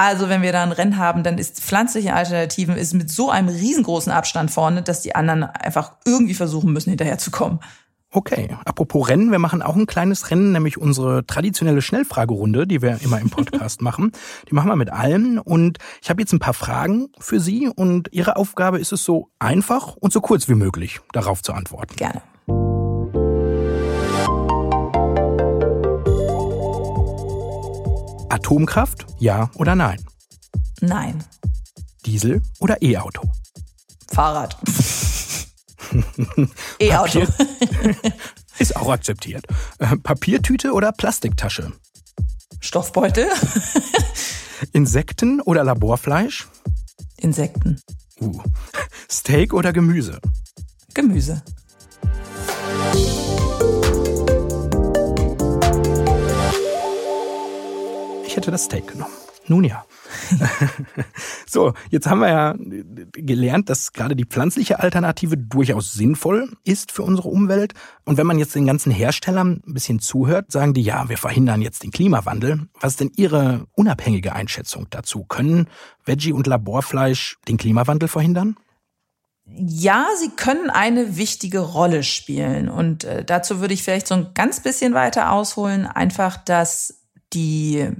Also 0.00 0.28
wenn 0.28 0.42
wir 0.42 0.52
da 0.52 0.62
ein 0.62 0.70
Rennen 0.70 0.96
haben, 0.96 1.24
dann 1.24 1.38
ist 1.38 1.60
pflanzliche 1.60 2.14
Alternativen 2.14 2.76
ist 2.76 2.94
mit 2.94 3.10
so 3.10 3.30
einem 3.30 3.48
riesengroßen 3.48 4.12
Abstand 4.12 4.52
vorne, 4.52 4.82
dass 4.82 5.02
die 5.02 5.16
anderen 5.16 5.42
einfach 5.42 5.94
irgendwie 6.04 6.34
versuchen 6.34 6.72
müssen, 6.72 6.90
hinterherzukommen. 6.90 7.58
Okay, 8.12 8.48
apropos 8.64 9.08
Rennen, 9.08 9.32
wir 9.32 9.40
machen 9.40 9.60
auch 9.60 9.74
ein 9.74 9.86
kleines 9.86 10.30
Rennen, 10.30 10.52
nämlich 10.52 10.78
unsere 10.78 11.26
traditionelle 11.26 11.82
Schnellfragerunde, 11.82 12.68
die 12.68 12.80
wir 12.80 13.00
immer 13.02 13.20
im 13.20 13.28
Podcast 13.28 13.82
machen. 13.82 14.12
Die 14.48 14.54
machen 14.54 14.68
wir 14.68 14.76
mit 14.76 14.90
allen 14.90 15.38
und 15.40 15.78
ich 16.00 16.08
habe 16.08 16.22
jetzt 16.22 16.32
ein 16.32 16.38
paar 16.38 16.54
Fragen 16.54 17.08
für 17.18 17.40
Sie 17.40 17.68
und 17.68 18.08
Ihre 18.12 18.36
Aufgabe 18.36 18.78
ist 18.78 18.92
es 18.92 19.04
so 19.04 19.30
einfach 19.40 19.96
und 19.96 20.12
so 20.12 20.20
kurz 20.20 20.48
wie 20.48 20.54
möglich 20.54 21.00
darauf 21.12 21.42
zu 21.42 21.52
antworten. 21.52 21.96
Gerne. 21.96 22.22
Atomkraft, 28.28 29.06
ja 29.18 29.50
oder 29.54 29.74
nein? 29.74 30.04
Nein. 30.80 31.24
Diesel 32.04 32.42
oder 32.60 32.80
E-Auto? 32.82 33.30
Fahrrad. 34.10 34.56
E-Auto. 36.78 37.22
Ist 38.58 38.76
auch 38.76 38.90
akzeptiert. 38.90 39.46
Äh, 39.78 39.96
Papiertüte 39.96 40.72
oder 40.72 40.92
Plastiktasche? 40.92 41.72
Stoffbeutel. 42.60 43.28
Insekten 44.72 45.40
oder 45.40 45.64
Laborfleisch? 45.64 46.48
Insekten. 47.16 47.80
Uh. 48.20 48.42
Steak 49.10 49.54
oder 49.54 49.72
Gemüse? 49.72 50.20
Gemüse. 50.94 51.42
Hätte 58.48 58.52
das 58.52 58.64
Steak 58.64 58.88
genommen. 58.88 59.12
Nun 59.46 59.64
ja. 59.64 59.84
so, 61.46 61.74
jetzt 61.90 62.06
haben 62.06 62.20
wir 62.20 62.28
ja 62.28 62.54
gelernt, 63.12 63.68
dass 63.68 63.92
gerade 63.92 64.16
die 64.16 64.24
pflanzliche 64.24 64.80
Alternative 64.80 65.36
durchaus 65.36 65.92
sinnvoll 65.92 66.52
ist 66.64 66.92
für 66.92 67.02
unsere 67.02 67.28
Umwelt. 67.28 67.74
Und 68.04 68.16
wenn 68.16 68.26
man 68.26 68.38
jetzt 68.38 68.54
den 68.54 68.66
ganzen 68.66 68.90
Herstellern 68.90 69.62
ein 69.66 69.74
bisschen 69.74 70.00
zuhört, 70.00 70.50
sagen 70.50 70.74
die, 70.74 70.82
ja, 70.82 71.08
wir 71.08 71.18
verhindern 71.18 71.62
jetzt 71.62 71.82
den 71.82 71.90
Klimawandel. 71.90 72.68
Was 72.80 72.92
ist 72.92 73.00
denn 73.00 73.12
Ihre 73.16 73.66
unabhängige 73.72 74.34
Einschätzung 74.34 74.86
dazu? 74.90 75.24
Können 75.24 75.68
Veggie- 76.04 76.32
und 76.32 76.46
Laborfleisch 76.46 77.38
den 77.48 77.56
Klimawandel 77.56 78.08
verhindern? 78.08 78.56
Ja, 79.46 80.06
sie 80.18 80.30
können 80.36 80.68
eine 80.68 81.16
wichtige 81.16 81.60
Rolle 81.60 82.02
spielen. 82.02 82.68
Und 82.68 83.04
äh, 83.04 83.24
dazu 83.24 83.60
würde 83.60 83.72
ich 83.74 83.82
vielleicht 83.82 84.06
so 84.06 84.14
ein 84.14 84.28
ganz 84.34 84.60
bisschen 84.60 84.92
weiter 84.92 85.32
ausholen. 85.32 85.86
Einfach, 85.86 86.36
dass 86.36 86.98
die 87.32 87.90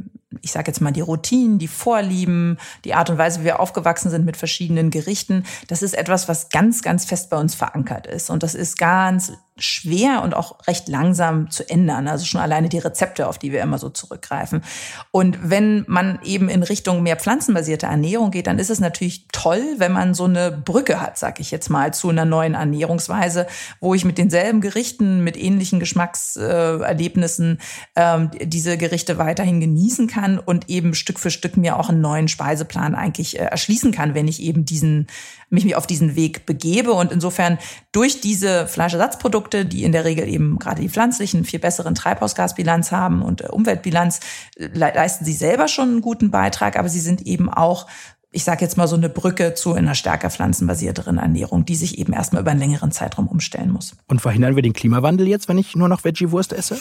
ich 0.43 0.53
sage 0.53 0.69
jetzt 0.69 0.81
mal, 0.81 0.93
die 0.93 1.01
Routinen, 1.01 1.59
die 1.59 1.69
Vorlieben, 1.69 2.59
die 2.85 2.95
Art 2.95 3.11
und 3.11 3.19
Weise, 3.19 3.41
wie 3.41 3.45
wir 3.45 3.61
aufgewachsen 3.61 4.11
sind 4.11 4.25
mit 4.25 4.37
verschiedenen 4.37 4.91
Gerichten, 4.91 5.45
das 5.69 5.83
ist 5.83 5.97
etwas, 5.97 6.29
was 6.29 6.51
ganz, 6.51 6.83
ganz 6.83 7.05
fest 7.05 7.31
bei 7.31 7.39
uns 7.39 7.55
verankert 7.55 8.07
ist. 8.07 8.31
Und 8.31 8.43
das 8.43 8.55
ist 8.55 8.77
ganz 8.77 9.33
schwer 9.59 10.23
und 10.23 10.35
auch 10.35 10.67
recht 10.67 10.89
langsam 10.89 11.51
zu 11.51 11.69
ändern. 11.69 12.09
Also 12.09 12.25
schon 12.25 12.41
alleine 12.41 12.69
die 12.69 12.79
Rezepte, 12.79 13.27
auf 13.27 13.39
die 13.39 13.53
wir 13.53 13.63
immer 13.63 13.79
so 13.79 13.91
zurückgreifen. 13.91 14.63
Und 15.11 15.39
wenn 15.43 15.85
man 15.89 16.19
eben 16.25 16.49
in 16.49 16.63
Richtung 16.63 17.03
mehr 17.03 17.17
pflanzenbasierte 17.17 17.87
Ernährung 17.87 18.31
geht, 18.31 18.47
dann 18.47 18.59
ist 18.59 18.71
es 18.71 18.81
natürlich 18.81 19.27
toll, 19.33 19.63
wenn 19.79 19.93
man 19.93 20.15
so 20.15 20.25
eine 20.25 20.51
Brücke 20.51 21.01
hat, 21.01 21.19
sag 21.19 21.41
ich 21.41 21.51
jetzt 21.51 21.69
mal, 21.71 21.93
zu 21.95 22.09
einer 22.09 22.25
neuen 22.25 22.55
Ernährungsweise, 22.55 23.47
wo 23.81 23.95
ich 23.95 24.05
mit 24.05 24.19
denselben 24.19 24.61
Gerichten, 24.61 25.25
mit 25.25 25.37
ähnlichen 25.37 25.81
Geschmackserlebnissen 25.81 27.61
ähm, 27.97 28.31
diese 28.41 28.79
Gerichte 28.79 29.19
weiterhin 29.19 29.61
genießen 29.61 30.07
kann 30.07 30.39
und 30.39 30.69
eben 30.69 30.95
Stück 30.95 31.19
für 31.19 31.31
Stück 31.31 31.57
mir 31.57 31.79
auch 31.79 31.89
einen 31.89 32.01
neuen 32.01 32.29
Speiseplan 32.29 32.95
eigentlich 32.95 33.39
äh, 33.39 33.45
erschließen 33.45 33.93
kann, 33.93 34.15
wenn 34.15 34.29
ich 34.29 34.43
eben 34.43 34.65
diesen 34.65 35.07
mich 35.51 35.77
auf 35.77 35.87
diesen 35.87 36.17
Weg 36.17 36.47
begebe. 36.47 36.93
Und 36.93 37.13
insofern 37.13 37.59
durch 37.93 38.21
diese 38.21 38.67
Fleischersatzprodukte, 38.67 39.65
die 39.65 39.85
in 39.85 39.93
der 39.93 40.05
Regel 40.05 40.29
eben 40.29 40.59
gerade 40.59 40.83
die 40.83 40.89
pflanzlichen 40.89 41.45
viel 41.45 41.59
besseren 41.59 41.95
Treibhausgasbilanz 41.95 42.93
haben 42.93 43.23
und 43.23 43.43
äh, 43.43 43.49
Umweltbilanz, 43.49 44.21
äh, 44.57 44.69
leisten 44.75 45.25
sie 45.25 45.33
selber 45.33 45.69
schon 45.69 45.89
einen 45.89 46.01
guten 46.01 46.31
Beitrag, 46.31 46.79
aber 46.79 46.89
sie 46.89 47.01
sind 47.01 47.23
eben 47.23 47.49
auch 47.49 47.87
ich 48.31 48.45
sage 48.45 48.61
jetzt 48.61 48.77
mal 48.77 48.87
so 48.87 48.97
eine 48.97 49.09
Brücke 49.09 49.55
zu 49.55 49.73
einer 49.73 49.95
stärker 49.95 50.31
pflanzenbasierteren 50.31 51.19
Ernährung, 51.19 51.65
die 51.65 51.77
sich 51.77 51.99
eben 51.99 52.13
erstmal 52.13 52.43
über 52.43 52.51
einen 52.51 52.61
längeren 52.61 52.93
Zeitraum 52.93 53.27
umstellen 53.27 53.71
muss. 53.71 53.97
Und 54.07 54.21
verhindern 54.21 54.55
wir 54.55 54.63
den 54.63 54.75
Klimawandel 54.75 55.27
jetzt, 55.27 55.49
wenn 55.49 55.57
ich 55.57 55.75
nur 55.75 55.89
noch 55.89 56.05
Veggie-Wurst 56.05 56.53
esse? 56.53 56.79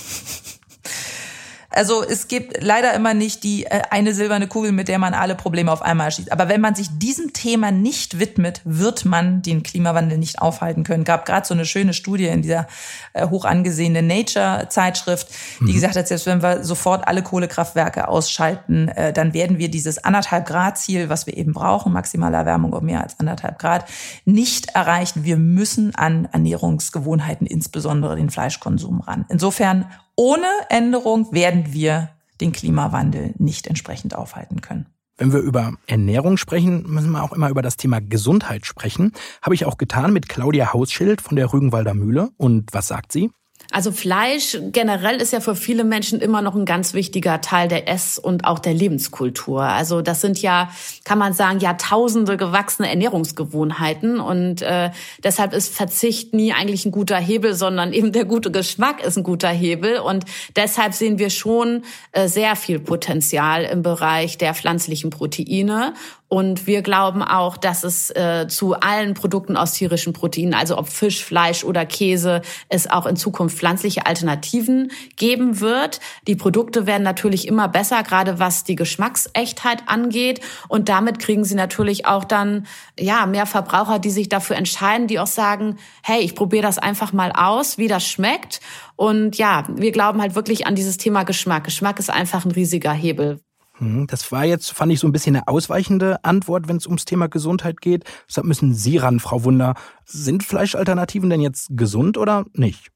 Also 1.69 2.01
es 2.01 2.29
gibt 2.29 2.63
leider 2.63 2.93
immer 2.93 3.13
nicht 3.13 3.43
die 3.43 3.65
äh, 3.65 3.81
eine 3.89 4.13
silberne 4.13 4.47
Kugel, 4.47 4.71
mit 4.71 4.87
der 4.87 4.99
man 4.99 5.13
alle 5.13 5.35
Probleme 5.35 5.71
auf 5.71 5.81
einmal 5.81 6.11
schießt. 6.11 6.31
Aber 6.31 6.47
wenn 6.47 6.61
man 6.61 6.75
sich 6.75 6.87
diesem 6.97 7.33
Thema 7.33 7.71
nicht 7.71 8.19
widmet, 8.19 8.61
wird 8.63 9.03
man 9.03 9.41
den 9.41 9.63
Klimawandel 9.63 10.17
nicht 10.17 10.41
aufhalten 10.41 10.83
können. 10.83 11.03
Gab 11.03 11.25
gerade 11.25 11.45
so 11.45 11.53
eine 11.53 11.65
schöne 11.65 11.93
Studie 11.93 12.27
in 12.27 12.41
dieser 12.41 12.67
äh, 13.13 13.27
hoch 13.27 13.43
angesehenen 13.43 14.07
Nature-Zeitschrift, 14.07 15.27
die 15.59 15.65
mhm. 15.65 15.73
gesagt 15.73 15.97
hat, 15.97 16.07
selbst 16.07 16.25
wenn 16.25 16.41
wir 16.41 16.63
sofort 16.63 17.05
alle 17.07 17.21
Kohlekraftwerke 17.21 18.07
ausschalten, 18.07 18.87
äh, 18.89 19.11
dann 19.11 19.33
werden 19.33 19.57
wir 19.57 19.69
dieses 19.69 20.03
anderthalb 20.03 20.45
Grad 20.45 20.77
Ziel, 20.77 21.09
was 21.09 21.27
wir 21.27 21.35
eben 21.35 21.51
brauchen, 21.51 21.91
maximale 21.91 22.37
Erwärmung 22.37 22.71
um 22.71 22.85
mehr 22.85 23.03
als 23.03 23.19
anderthalb 23.19 23.59
Grad, 23.59 23.85
nicht 24.23 24.69
erreichen. 24.73 25.25
Wir 25.25 25.37
müssen 25.37 25.93
an 25.95 26.29
Ernährungsgewohnheiten, 26.31 27.45
insbesondere 27.45 28.15
den 28.15 28.29
Fleischkonsum 28.29 29.01
ran. 29.01 29.25
Insofern 29.29 29.85
ohne 30.17 30.47
Änderung 30.69 31.31
werden 31.31 31.71
wir 31.71 32.09
den 32.41 32.51
Klimawandel 32.51 33.33
nicht 33.37 33.67
entsprechend 33.67 34.15
aufhalten 34.15 34.59
können. 34.59 34.87
Wenn 35.17 35.31
wir 35.31 35.39
über 35.39 35.73
Ernährung 35.87 36.37
sprechen, 36.37 36.83
müssen 36.87 37.11
wir 37.11 37.23
auch 37.23 37.31
immer 37.31 37.49
über 37.49 37.61
das 37.63 37.77
Thema 37.77 38.01
Gesundheit 38.01 38.65
sprechen. 38.65 39.13
Habe 39.41 39.55
ich 39.55 39.65
auch 39.65 39.77
getan 39.77 40.13
mit 40.13 40.29
Claudia 40.29 40.73
Hausschild 40.73 41.21
von 41.21 41.35
der 41.35 41.51
Rügenwalder 41.53 41.95
Mühle. 41.95 42.29
Und 42.37 42.71
was 42.73 42.87
sagt 42.87 43.11
sie? 43.11 43.31
Also 43.71 43.91
Fleisch 43.91 44.57
generell 44.71 45.21
ist 45.21 45.33
ja 45.33 45.39
für 45.39 45.55
viele 45.55 45.83
Menschen 45.83 46.21
immer 46.21 46.41
noch 46.41 46.55
ein 46.55 46.65
ganz 46.65 46.93
wichtiger 46.93 47.41
Teil 47.41 47.67
der 47.67 47.87
Ess- 47.87 48.17
und 48.17 48.45
auch 48.45 48.59
der 48.59 48.73
Lebenskultur. 48.73 49.61
Also 49.61 50.01
das 50.01 50.21
sind 50.21 50.41
ja, 50.41 50.69
kann 51.03 51.17
man 51.17 51.33
sagen, 51.33 51.59
Jahrtausende 51.59 52.37
gewachsene 52.37 52.89
Ernährungsgewohnheiten. 52.89 54.19
Und 54.19 54.61
äh, 54.61 54.91
deshalb 55.23 55.53
ist 55.53 55.73
Verzicht 55.73 56.33
nie 56.33 56.53
eigentlich 56.53 56.85
ein 56.85 56.91
guter 56.91 57.17
Hebel, 57.17 57.53
sondern 57.53 57.91
eben 57.91 58.11
der 58.11 58.25
gute 58.25 58.51
Geschmack 58.51 59.03
ist 59.03 59.17
ein 59.17 59.23
guter 59.23 59.49
Hebel. 59.49 59.99
Und 59.99 60.25
deshalb 60.55 60.93
sehen 60.93 61.19
wir 61.19 61.29
schon 61.29 61.83
äh, 62.13 62.27
sehr 62.27 62.55
viel 62.55 62.79
Potenzial 62.79 63.63
im 63.63 63.81
Bereich 63.81 64.37
der 64.37 64.53
pflanzlichen 64.53 65.09
Proteine 65.09 65.93
und 66.29 66.67
wir 66.67 66.81
glauben 66.81 67.23
auch, 67.23 67.55
dass 67.55 67.85
es 67.85 68.09
äh, 68.09 68.47
zu 68.49 68.73
allen 68.73 69.13
Produkten 69.13 69.55
aus 69.55 69.71
tierischen 69.71 70.11
Proteinen, 70.11 70.53
also 70.53 70.77
ob 70.77 70.89
Fisch, 70.89 71.23
Fleisch 71.23 71.63
oder 71.63 71.85
Käse, 71.85 72.41
es 72.67 72.89
auch 72.89 73.05
in 73.05 73.15
Zukunft 73.15 73.57
pflanzliche 73.57 74.05
Alternativen 74.05 74.91
geben 75.15 75.61
wird. 75.61 76.01
Die 76.27 76.35
Produkte 76.35 76.85
werden 76.85 77.03
natürlich 77.03 77.47
immer 77.47 77.69
besser, 77.69 78.03
gerade 78.03 78.39
was 78.39 78.65
die 78.65 78.75
Geschmacksechtheit 78.75 79.83
angeht. 79.87 80.41
Und 80.67 80.89
damit 80.89 81.19
kriegen 81.19 81.45
sie 81.45 81.55
natürlich 81.55 82.05
auch 82.05 82.25
dann 82.25 82.67
ja 82.99 83.25
mehr 83.25 83.45
Verbraucher, 83.45 83.99
die 83.99 84.09
sich 84.09 84.27
dafür 84.27 84.57
entscheiden, 84.57 85.07
die 85.07 85.19
auch 85.19 85.27
sagen, 85.27 85.77
hey, 86.03 86.19
ich 86.19 86.35
probiere 86.35 86.63
das 86.63 86.77
einfach 86.77 87.13
mal 87.13 87.31
aus, 87.31 87.77
wie 87.77 87.87
das 87.87 88.05
schmeckt. 88.05 88.59
Und 88.97 89.37
ja, 89.37 89.63
wir 89.69 89.93
glauben 89.93 90.21
halt 90.21 90.35
wirklich 90.35 90.67
an 90.67 90.75
dieses 90.75 90.97
Thema 90.97 91.23
Geschmack. 91.23 91.63
Geschmack 91.63 91.99
ist 91.99 92.09
einfach 92.09 92.43
ein 92.43 92.51
riesiger 92.51 92.91
Hebel. 92.91 93.39
Hm, 93.77 94.07
das 94.07 94.31
war 94.31 94.45
jetzt, 94.45 94.71
fand 94.71 94.91
ich, 94.91 94.99
so 94.99 95.07
ein 95.07 95.11
bisschen 95.11 95.35
eine 95.35 95.47
ausweichende 95.47 96.23
Antwort, 96.23 96.67
wenn 96.67 96.77
es 96.77 96.87
ums 96.87 97.05
Thema 97.05 97.27
Gesundheit 97.27 97.81
geht. 97.81 98.05
Deshalb 98.27 98.47
müssen 98.47 98.73
Sie 98.73 98.97
ran, 98.97 99.19
Frau 99.19 99.43
Wunder. 99.43 99.75
Sind 100.05 100.43
Fleischalternativen 100.43 101.29
denn 101.29 101.41
jetzt 101.41 101.69
gesund 101.71 102.17
oder 102.17 102.45
nicht? 102.53 102.91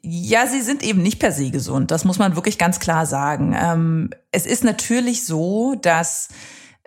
Ja, 0.00 0.46
sie 0.46 0.62
sind 0.62 0.82
eben 0.82 1.02
nicht 1.02 1.18
per 1.18 1.32
se 1.32 1.50
gesund. 1.50 1.90
Das 1.90 2.04
muss 2.04 2.18
man 2.18 2.36
wirklich 2.36 2.56
ganz 2.56 2.80
klar 2.80 3.04
sagen. 3.04 3.54
Ähm, 3.58 4.10
es 4.30 4.46
ist 4.46 4.64
natürlich 4.64 5.26
so, 5.26 5.74
dass 5.74 6.28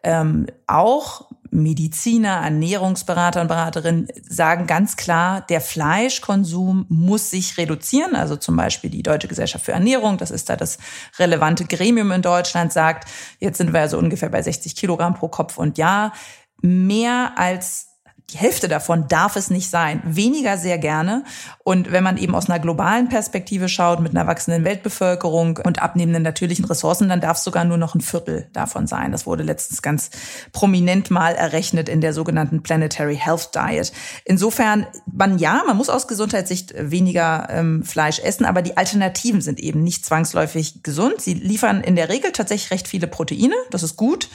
ähm, 0.04 0.48
auch 0.68 1.30
Mediziner, 1.56 2.42
Ernährungsberater 2.44 3.42
und 3.42 3.48
Beraterinnen 3.48 4.08
sagen 4.28 4.68
ganz 4.68 4.98
klar, 4.98 5.42
der 5.42 5.62
Fleischkonsum 5.62 6.86
muss 6.90 7.32
sich 7.32 7.58
reduzieren. 7.58 8.16
Also 8.16 8.36
zum 8.36 8.56
Beispiel 8.56 8.90
die 8.90 9.04
Deutsche 9.04 9.28
Gesellschaft 9.28 9.66
für 9.66 9.72
Ernährung, 9.72 10.18
das 10.18 10.32
ist 10.32 10.50
da 10.50 10.56
das 10.56 10.78
relevante 11.18 11.66
Gremium 11.66 12.12
in 12.12 12.22
Deutschland, 12.22 12.74
sagt, 12.74 13.10
jetzt 13.40 13.58
sind 13.58 13.74
wir 13.74 13.82
also 13.82 13.98
ungefähr 13.98 14.30
bei 14.30 14.42
60 14.42 14.76
Kilogramm 14.76 15.16
pro 15.16 15.28
Kopf 15.28 15.58
und 15.58 15.78
Jahr. 15.78 16.14
Mehr 16.62 17.34
als 17.38 17.95
die 18.32 18.38
Hälfte 18.38 18.68
davon 18.68 19.08
darf 19.08 19.36
es 19.36 19.52
nicht 19.52 19.70
sein. 19.70 20.02
Weniger 20.04 20.58
sehr 20.58 20.80
gerne. 20.80 21.24
Und 21.64 21.92
wenn 21.92 22.04
man 22.04 22.18
eben 22.18 22.34
aus 22.34 22.50
einer 22.50 22.60
globalen 22.60 23.08
Perspektive 23.08 23.70
schaut, 23.70 24.00
mit 24.00 24.16
einer 24.16 24.26
wachsenden 24.26 24.64
Weltbevölkerung 24.64 25.60
und 25.64 25.82
abnehmenden 25.82 26.24
natürlichen 26.24 26.66
Ressourcen, 26.66 27.08
dann 27.08 27.22
darf 27.22 27.38
es 27.38 27.44
sogar 27.44 27.66
nur 27.66 27.78
noch 27.78 27.94
ein 27.94 28.02
Viertel 28.02 28.50
davon 28.52 28.88
sein. 28.88 29.12
Das 29.12 29.28
wurde 29.28 29.44
letztens 29.44 29.84
ganz 29.84 30.10
prominent 30.52 31.12
mal 31.12 31.36
errechnet 31.36 31.88
in 31.88 32.02
der 32.02 32.14
sogenannten 32.14 32.64
Planetary 32.64 33.16
Health 33.16 33.52
Diet. 33.54 33.94
Insofern, 34.26 34.88
man 35.06 35.38
ja, 35.38 35.62
man 35.68 35.78
muss 35.78 35.90
aus 35.90 36.08
Gesundheitssicht 36.08 36.74
weniger 36.78 37.48
ähm, 37.52 37.84
Fleisch 37.84 38.20
essen, 38.20 38.46
aber 38.46 38.64
die 38.64 38.76
Alternativen 38.76 39.42
sind 39.42 39.60
eben 39.60 39.84
nicht 39.84 40.04
zwangsläufig 40.04 40.82
gesund. 40.82 41.22
Sie 41.22 41.36
liefern 41.36 41.82
in 41.82 41.96
der 41.96 42.10
Regel 42.10 42.32
tatsächlich 42.32 42.72
recht 42.72 42.88
viele 42.88 43.06
Proteine. 43.06 43.56
Das 43.70 43.84
ist 43.84 43.98
gut. 43.98 44.30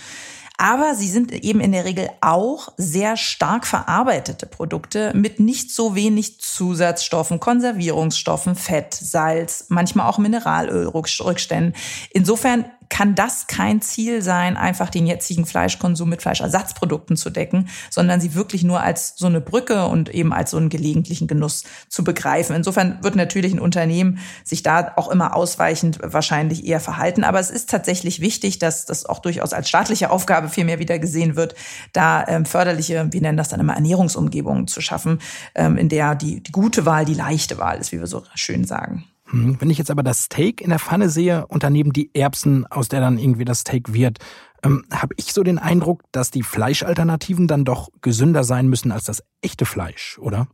Aber 0.60 0.94
sie 0.94 1.08
sind 1.08 1.32
eben 1.32 1.58
in 1.58 1.72
der 1.72 1.86
Regel 1.86 2.10
auch 2.20 2.68
sehr 2.76 3.16
stark 3.16 3.66
verarbeitete 3.66 4.44
Produkte 4.44 5.10
mit 5.14 5.40
nicht 5.40 5.70
so 5.70 5.94
wenig 5.94 6.38
Zusatzstoffen, 6.38 7.40
Konservierungsstoffen, 7.40 8.54
Fett, 8.56 8.92
Salz, 8.92 9.64
manchmal 9.70 10.06
auch 10.06 10.18
Mineralölrückständen. 10.18 11.74
Insofern 12.10 12.66
kann 12.90 13.14
das 13.14 13.46
kein 13.46 13.80
Ziel 13.80 14.20
sein, 14.20 14.56
einfach 14.56 14.90
den 14.90 15.06
jetzigen 15.06 15.46
Fleischkonsum 15.46 16.08
mit 16.08 16.20
Fleischersatzprodukten 16.20 17.16
zu 17.16 17.30
decken, 17.30 17.68
sondern 17.88 18.20
sie 18.20 18.34
wirklich 18.34 18.64
nur 18.64 18.82
als 18.82 19.14
so 19.16 19.26
eine 19.26 19.40
Brücke 19.40 19.86
und 19.86 20.10
eben 20.10 20.32
als 20.32 20.50
so 20.50 20.56
einen 20.56 20.68
gelegentlichen 20.68 21.28
Genuss 21.28 21.64
zu 21.88 22.04
begreifen. 22.04 22.54
Insofern 22.54 23.02
wird 23.02 23.14
natürlich 23.16 23.54
ein 23.54 23.60
Unternehmen 23.60 24.18
sich 24.44 24.62
da 24.62 24.92
auch 24.96 25.08
immer 25.08 25.34
ausweichend 25.36 26.00
wahrscheinlich 26.02 26.66
eher 26.66 26.80
verhalten. 26.80 27.24
Aber 27.24 27.38
es 27.38 27.48
ist 27.48 27.70
tatsächlich 27.70 28.20
wichtig, 28.20 28.58
dass 28.58 28.84
das 28.84 29.06
auch 29.06 29.20
durchaus 29.20 29.52
als 29.52 29.68
staatliche 29.68 30.10
Aufgabe 30.10 30.48
viel 30.48 30.64
mehr 30.64 30.80
wieder 30.80 30.98
gesehen 30.98 31.36
wird, 31.36 31.54
da 31.92 32.26
ähm, 32.26 32.44
förderliche, 32.44 33.06
wir 33.10 33.20
nennen 33.20 33.38
das 33.38 33.48
dann 33.48 33.60
immer 33.60 33.74
Ernährungsumgebungen 33.74 34.66
zu 34.66 34.80
schaffen, 34.80 35.20
ähm, 35.54 35.76
in 35.76 35.88
der 35.88 36.16
die, 36.16 36.42
die 36.42 36.52
gute 36.52 36.84
Wahl 36.86 37.04
die 37.04 37.14
leichte 37.14 37.58
Wahl 37.58 37.78
ist, 37.78 37.92
wie 37.92 38.00
wir 38.00 38.08
so 38.08 38.24
schön 38.34 38.64
sagen. 38.64 39.04
Hm, 39.30 39.60
wenn 39.60 39.70
ich 39.70 39.78
jetzt 39.78 39.90
aber 39.90 40.02
das 40.02 40.24
Steak 40.24 40.60
in 40.60 40.70
der 40.70 40.78
Pfanne 40.78 41.08
sehe 41.08 41.46
und 41.46 41.62
daneben 41.62 41.92
die 41.92 42.10
Erbsen, 42.14 42.66
aus 42.66 42.88
der 42.88 43.00
dann 43.00 43.18
irgendwie 43.18 43.44
das 43.44 43.60
Steak 43.60 43.92
wird, 43.92 44.18
ähm, 44.62 44.84
habe 44.92 45.14
ich 45.16 45.32
so 45.32 45.42
den 45.42 45.58
Eindruck, 45.58 46.02
dass 46.12 46.30
die 46.30 46.42
Fleischalternativen 46.42 47.46
dann 47.46 47.64
doch 47.64 47.88
gesünder 48.00 48.44
sein 48.44 48.68
müssen 48.68 48.92
als 48.92 49.04
das 49.04 49.22
echte 49.40 49.66
Fleisch, 49.66 50.18
oder? 50.20 50.48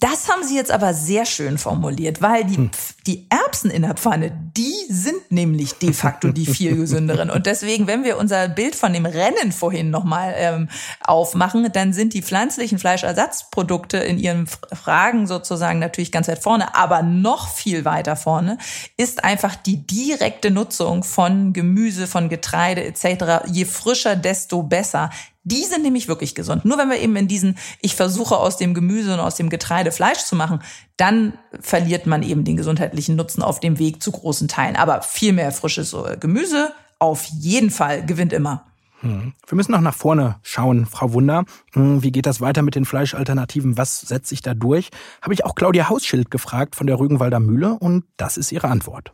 Das 0.00 0.28
haben 0.28 0.42
Sie 0.42 0.56
jetzt 0.56 0.72
aber 0.72 0.94
sehr 0.94 1.26
schön 1.26 1.58
formuliert, 1.58 2.20
weil 2.20 2.44
die, 2.44 2.56
hm. 2.56 2.70
die 3.06 3.26
Erbsen 3.30 3.70
in 3.70 3.82
der 3.82 3.94
Pfanne, 3.94 4.32
die 4.56 4.74
sind 4.88 5.30
nämlich 5.30 5.74
de 5.74 5.92
facto 5.92 6.32
die 6.32 6.46
viel 6.46 6.76
gesünderen. 6.76 7.30
Und 7.30 7.46
deswegen, 7.46 7.86
wenn 7.86 8.02
wir 8.02 8.18
unser 8.18 8.48
Bild 8.48 8.74
von 8.74 8.92
dem 8.92 9.06
Rennen 9.06 9.52
vorhin 9.52 9.90
nochmal 9.90 10.34
ähm, 10.36 10.68
aufmachen, 11.04 11.70
dann 11.72 11.92
sind 11.92 12.14
die 12.14 12.22
pflanzlichen 12.22 12.78
Fleischersatzprodukte 12.78 13.98
in 13.98 14.18
ihren 14.18 14.46
Fragen 14.46 15.26
sozusagen 15.26 15.78
natürlich 15.78 16.10
ganz 16.10 16.26
weit 16.26 16.42
vorne, 16.42 16.74
aber 16.74 17.02
noch 17.02 17.48
viel 17.48 17.84
weiter 17.84 18.16
vorne 18.16 18.58
ist 18.96 19.24
einfach 19.24 19.54
die 19.54 19.86
direkte 19.86 20.50
Nutzung 20.50 21.04
von 21.04 21.52
Gemüse, 21.52 22.06
von 22.06 22.28
Getreide 22.28 22.84
etc. 22.84 23.46
Je 23.46 23.64
frischer, 23.64 24.16
desto 24.16 24.62
besser. 24.62 25.10
Die 25.46 25.62
sind 25.62 25.84
nämlich 25.84 26.08
wirklich 26.08 26.34
gesund. 26.34 26.64
Nur 26.64 26.76
wenn 26.76 26.90
wir 26.90 26.98
eben 26.98 27.14
in 27.14 27.28
diesen, 27.28 27.56
ich 27.80 27.94
versuche 27.94 28.36
aus 28.36 28.56
dem 28.56 28.74
Gemüse 28.74 29.14
und 29.14 29.20
aus 29.20 29.36
dem 29.36 29.48
Getreide 29.48 29.92
Fleisch 29.92 30.24
zu 30.24 30.34
machen, 30.34 30.60
dann 30.96 31.34
verliert 31.60 32.04
man 32.08 32.24
eben 32.24 32.42
den 32.42 32.56
gesundheitlichen 32.56 33.14
Nutzen 33.14 33.42
auf 33.42 33.60
dem 33.60 33.78
Weg 33.78 34.02
zu 34.02 34.10
großen 34.10 34.48
Teilen. 34.48 34.74
Aber 34.74 35.02
viel 35.02 35.32
mehr 35.32 35.52
frisches 35.52 35.94
Gemüse 36.18 36.72
auf 36.98 37.26
jeden 37.26 37.70
Fall 37.70 38.04
gewinnt 38.04 38.32
immer. 38.32 38.66
Hm. 39.02 39.34
Wir 39.46 39.54
müssen 39.54 39.70
noch 39.70 39.80
nach 39.80 39.94
vorne 39.94 40.40
schauen, 40.42 40.84
Frau 40.84 41.12
Wunder. 41.12 41.44
Hm, 41.74 42.02
wie 42.02 42.10
geht 42.10 42.26
das 42.26 42.40
weiter 42.40 42.62
mit 42.62 42.74
den 42.74 42.84
Fleischalternativen? 42.84 43.78
Was 43.78 44.00
setzt 44.00 44.28
sich 44.28 44.42
da 44.42 44.52
durch? 44.52 44.90
Habe 45.22 45.32
ich 45.32 45.44
auch 45.44 45.54
Claudia 45.54 45.88
Hausschild 45.88 46.28
gefragt 46.28 46.74
von 46.74 46.88
der 46.88 46.98
Rügenwalder 46.98 47.38
Mühle 47.38 47.74
und 47.74 48.04
das 48.16 48.36
ist 48.36 48.50
ihre 48.50 48.66
Antwort. 48.66 49.12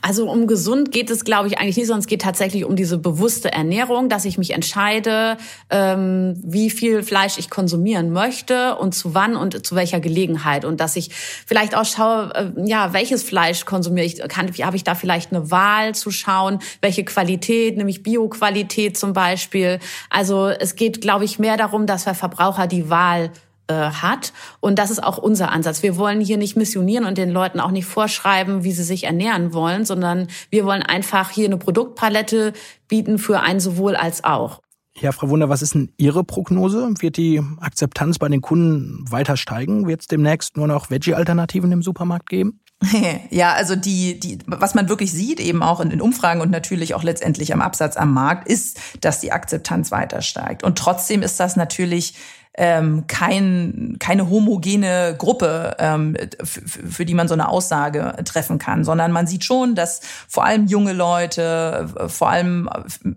Also 0.00 0.30
um 0.30 0.46
gesund 0.46 0.92
geht 0.92 1.10
es, 1.10 1.24
glaube 1.24 1.48
ich, 1.48 1.58
eigentlich 1.58 1.76
nicht, 1.76 1.86
sondern 1.86 2.00
es 2.00 2.06
geht 2.06 2.22
tatsächlich 2.22 2.64
um 2.64 2.76
diese 2.76 2.98
bewusste 2.98 3.52
Ernährung, 3.52 4.08
dass 4.08 4.24
ich 4.24 4.38
mich 4.38 4.50
entscheide, 4.50 5.36
ähm, 5.70 6.34
wie 6.42 6.70
viel 6.70 7.02
Fleisch 7.02 7.38
ich 7.38 7.50
konsumieren 7.50 8.12
möchte 8.12 8.76
und 8.76 8.94
zu 8.94 9.14
wann 9.14 9.36
und 9.36 9.66
zu 9.66 9.74
welcher 9.74 10.00
Gelegenheit. 10.00 10.64
Und 10.64 10.80
dass 10.80 10.96
ich 10.96 11.10
vielleicht 11.12 11.76
auch 11.76 11.84
schaue, 11.84 12.32
äh, 12.34 12.68
ja, 12.68 12.92
welches 12.92 13.22
Fleisch 13.22 13.64
konsumiere 13.64 14.06
ich, 14.06 14.18
kann, 14.28 14.48
habe 14.62 14.76
ich 14.76 14.84
da 14.84 14.94
vielleicht 14.94 15.32
eine 15.32 15.50
Wahl 15.50 15.94
zu 15.94 16.10
schauen, 16.10 16.58
welche 16.80 17.04
Qualität, 17.04 17.76
nämlich 17.76 18.02
Bioqualität 18.02 18.96
zum 18.96 19.12
Beispiel. 19.12 19.78
Also 20.10 20.48
es 20.48 20.74
geht, 20.74 21.00
glaube 21.00 21.24
ich, 21.24 21.38
mehr 21.38 21.56
darum, 21.56 21.86
dass 21.86 22.04
der 22.04 22.14
Verbraucher 22.14 22.66
die 22.66 22.90
Wahl 22.90 23.30
äh, 23.66 23.74
hat. 23.74 24.32
Und 24.60 24.78
das 24.78 24.90
ist 24.90 25.02
auch 25.02 25.18
unser 25.18 25.50
Ansatz. 25.52 25.82
Wir 25.82 25.96
wollen 25.96 26.20
hier 26.20 26.36
nicht 26.36 26.56
missionieren 26.56 27.04
und 27.04 27.18
den 27.18 27.30
Leuten 27.30 27.60
auch 27.60 27.70
nicht 27.70 27.86
vorschreiben, 27.86 28.64
wie 28.64 28.72
sie 28.72 28.84
sich 28.84 29.04
ernähren 29.04 29.52
wollen, 29.52 29.84
sondern 29.84 30.28
wir 30.50 30.64
wollen 30.64 30.82
einfach 30.82 31.30
hier 31.30 31.46
eine 31.46 31.58
Produktpalette 31.58 32.52
bieten 32.88 33.18
für 33.18 33.40
ein 33.40 33.60
sowohl 33.60 33.96
als 33.96 34.24
auch. 34.24 34.60
Ja, 34.94 35.12
Frau 35.12 35.28
Wunder, 35.30 35.48
was 35.48 35.62
ist 35.62 35.74
denn 35.74 35.90
Ihre 35.96 36.22
Prognose? 36.22 36.90
Wird 36.98 37.16
die 37.16 37.40
Akzeptanz 37.60 38.18
bei 38.18 38.28
den 38.28 38.42
Kunden 38.42 39.10
weiter 39.10 39.36
steigen? 39.36 39.86
Wird 39.86 40.02
es 40.02 40.06
demnächst 40.06 40.56
nur 40.56 40.66
noch 40.66 40.90
Veggie-Alternativen 40.90 41.72
im 41.72 41.82
Supermarkt 41.82 42.28
geben? 42.28 42.60
Ja, 43.30 43.54
also 43.54 43.76
die, 43.76 44.18
die, 44.18 44.38
was 44.46 44.74
man 44.74 44.88
wirklich 44.88 45.12
sieht, 45.12 45.40
eben 45.40 45.62
auch 45.62 45.80
in, 45.80 45.90
in 45.90 46.00
Umfragen 46.00 46.40
und 46.40 46.50
natürlich 46.50 46.94
auch 46.94 47.02
letztendlich 47.02 47.52
am 47.52 47.62
Absatz 47.62 47.96
am 47.96 48.12
Markt, 48.12 48.48
ist, 48.48 48.78
dass 49.00 49.20
die 49.20 49.32
Akzeptanz 49.32 49.90
weiter 49.90 50.20
steigt. 50.20 50.62
Und 50.62 50.78
trotzdem 50.78 51.22
ist 51.22 51.38
das 51.40 51.56
natürlich 51.56 52.14
ähm, 52.54 53.06
kein, 53.06 53.96
keine 53.98 54.28
homogene 54.28 55.14
Gruppe, 55.16 55.76
ähm, 55.78 56.16
für 56.44 57.06
die 57.06 57.14
man 57.14 57.26
so 57.26 57.34
eine 57.34 57.48
Aussage 57.48 58.14
treffen 58.24 58.58
kann, 58.58 58.84
sondern 58.84 59.10
man 59.10 59.26
sieht 59.26 59.44
schon, 59.44 59.74
dass 59.74 60.00
vor 60.28 60.44
allem 60.44 60.66
junge 60.66 60.92
Leute, 60.92 61.88
vor 62.08 62.28
allem 62.28 62.68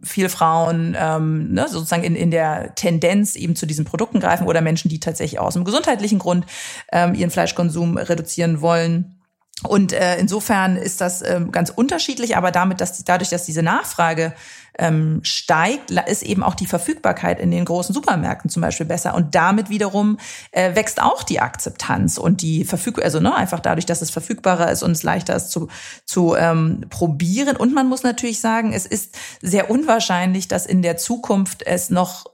viele 0.03 0.29
Frauen 0.29 0.95
ähm, 0.97 1.51
ne, 1.51 1.67
sozusagen 1.67 2.03
in, 2.03 2.15
in 2.15 2.31
der 2.31 2.75
Tendenz 2.75 3.35
eben 3.35 3.55
zu 3.55 3.65
diesen 3.65 3.83
Produkten 3.83 4.21
greifen 4.21 4.47
oder 4.47 4.61
Menschen, 4.61 4.89
die 4.89 5.01
tatsächlich 5.01 5.39
aus 5.39 5.55
einem 5.55 5.65
gesundheitlichen 5.65 6.19
Grund 6.19 6.45
ähm, 6.93 7.13
ihren 7.13 7.31
Fleischkonsum 7.31 7.97
reduzieren 7.97 8.61
wollen. 8.61 9.15
Und 9.63 9.93
äh, 9.93 10.17
insofern 10.17 10.75
ist 10.75 11.01
das 11.01 11.21
ähm, 11.21 11.51
ganz 11.51 11.69
unterschiedlich, 11.69 12.35
aber 12.35 12.51
damit, 12.51 12.81
dass 12.81 13.03
dadurch, 13.03 13.29
dass 13.29 13.45
diese 13.45 13.63
Nachfrage 13.63 14.33
ähm, 14.77 15.19
steigt, 15.23 15.91
ist 15.91 16.23
eben 16.23 16.43
auch 16.43 16.55
die 16.55 16.67
Verfügbarkeit 16.67 17.39
in 17.39 17.51
den 17.51 17.65
großen 17.65 17.93
Supermärkten 17.93 18.49
zum 18.49 18.61
Beispiel 18.61 18.85
besser. 18.85 19.15
Und 19.15 19.35
damit 19.35 19.69
wiederum 19.69 20.17
äh, 20.51 20.75
wächst 20.75 21.01
auch 21.01 21.23
die 21.23 21.39
Akzeptanz 21.39 22.17
und 22.17 22.41
die 22.41 22.65
Verfügbarkeit, 22.65 23.05
also 23.05 23.19
ne, 23.19 23.33
einfach 23.33 23.59
dadurch, 23.59 23.85
dass 23.85 24.01
es 24.01 24.09
verfügbarer 24.09 24.71
ist 24.71 24.83
und 24.83 24.91
es 24.91 25.03
leichter 25.03 25.35
ist 25.35 25.51
zu, 25.51 25.67
zu 26.05 26.35
ähm, 26.35 26.81
probieren. 26.89 27.55
Und 27.55 27.73
man 27.73 27.87
muss 27.87 28.03
natürlich 28.03 28.39
sagen, 28.39 28.73
es 28.73 28.85
ist 28.85 29.15
sehr 29.41 29.69
unwahrscheinlich, 29.69 30.47
dass 30.47 30.65
in 30.65 30.81
der 30.81 30.97
Zukunft 30.97 31.63
es 31.63 31.89
noch 31.89 32.25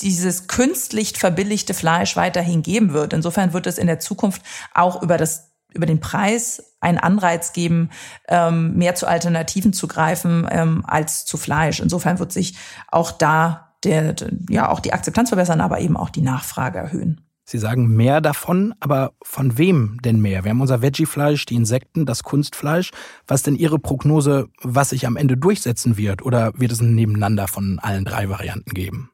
dieses 0.00 0.46
künstlich 0.46 1.14
verbilligte 1.18 1.74
Fleisch 1.74 2.16
weiterhin 2.16 2.62
geben 2.62 2.92
wird. 2.92 3.12
Insofern 3.12 3.52
wird 3.52 3.66
es 3.66 3.78
in 3.78 3.86
der 3.86 3.98
Zukunft 3.98 4.42
auch 4.74 5.02
über 5.02 5.16
das 5.16 5.47
über 5.74 5.86
den 5.86 6.00
Preis 6.00 6.76
einen 6.80 6.98
Anreiz 6.98 7.52
geben, 7.52 7.90
ähm, 8.28 8.76
mehr 8.76 8.94
zu 8.94 9.06
Alternativen 9.06 9.72
zu 9.72 9.88
greifen 9.88 10.46
ähm, 10.50 10.84
als 10.86 11.24
zu 11.24 11.36
Fleisch. 11.36 11.80
Insofern 11.80 12.18
wird 12.18 12.32
sich 12.32 12.56
auch 12.88 13.10
da 13.10 13.74
der, 13.84 14.14
ja 14.48 14.68
auch 14.68 14.80
die 14.80 14.92
Akzeptanz 14.92 15.30
verbessern, 15.30 15.60
aber 15.60 15.80
eben 15.80 15.96
auch 15.96 16.10
die 16.10 16.20
Nachfrage 16.20 16.78
erhöhen. 16.78 17.20
Sie 17.44 17.58
sagen 17.58 17.96
mehr 17.96 18.20
davon, 18.20 18.74
aber 18.78 19.12
von 19.22 19.56
wem 19.56 19.98
denn 20.04 20.20
mehr? 20.20 20.44
Wir 20.44 20.50
haben 20.50 20.60
unser 20.60 20.82
Veggie-Fleisch, 20.82 21.46
die 21.46 21.54
Insekten, 21.54 22.04
das 22.04 22.22
Kunstfleisch. 22.22 22.90
Was 23.26 23.42
denn 23.42 23.56
Ihre 23.56 23.78
Prognose, 23.78 24.48
was 24.60 24.90
sich 24.90 25.06
am 25.06 25.16
Ende 25.16 25.38
durchsetzen 25.38 25.96
wird? 25.96 26.22
Oder 26.22 26.52
wird 26.56 26.72
es 26.72 26.82
ein 26.82 26.94
Nebeneinander 26.94 27.48
von 27.48 27.78
allen 27.78 28.04
drei 28.04 28.28
Varianten 28.28 28.72
geben? 28.74 29.10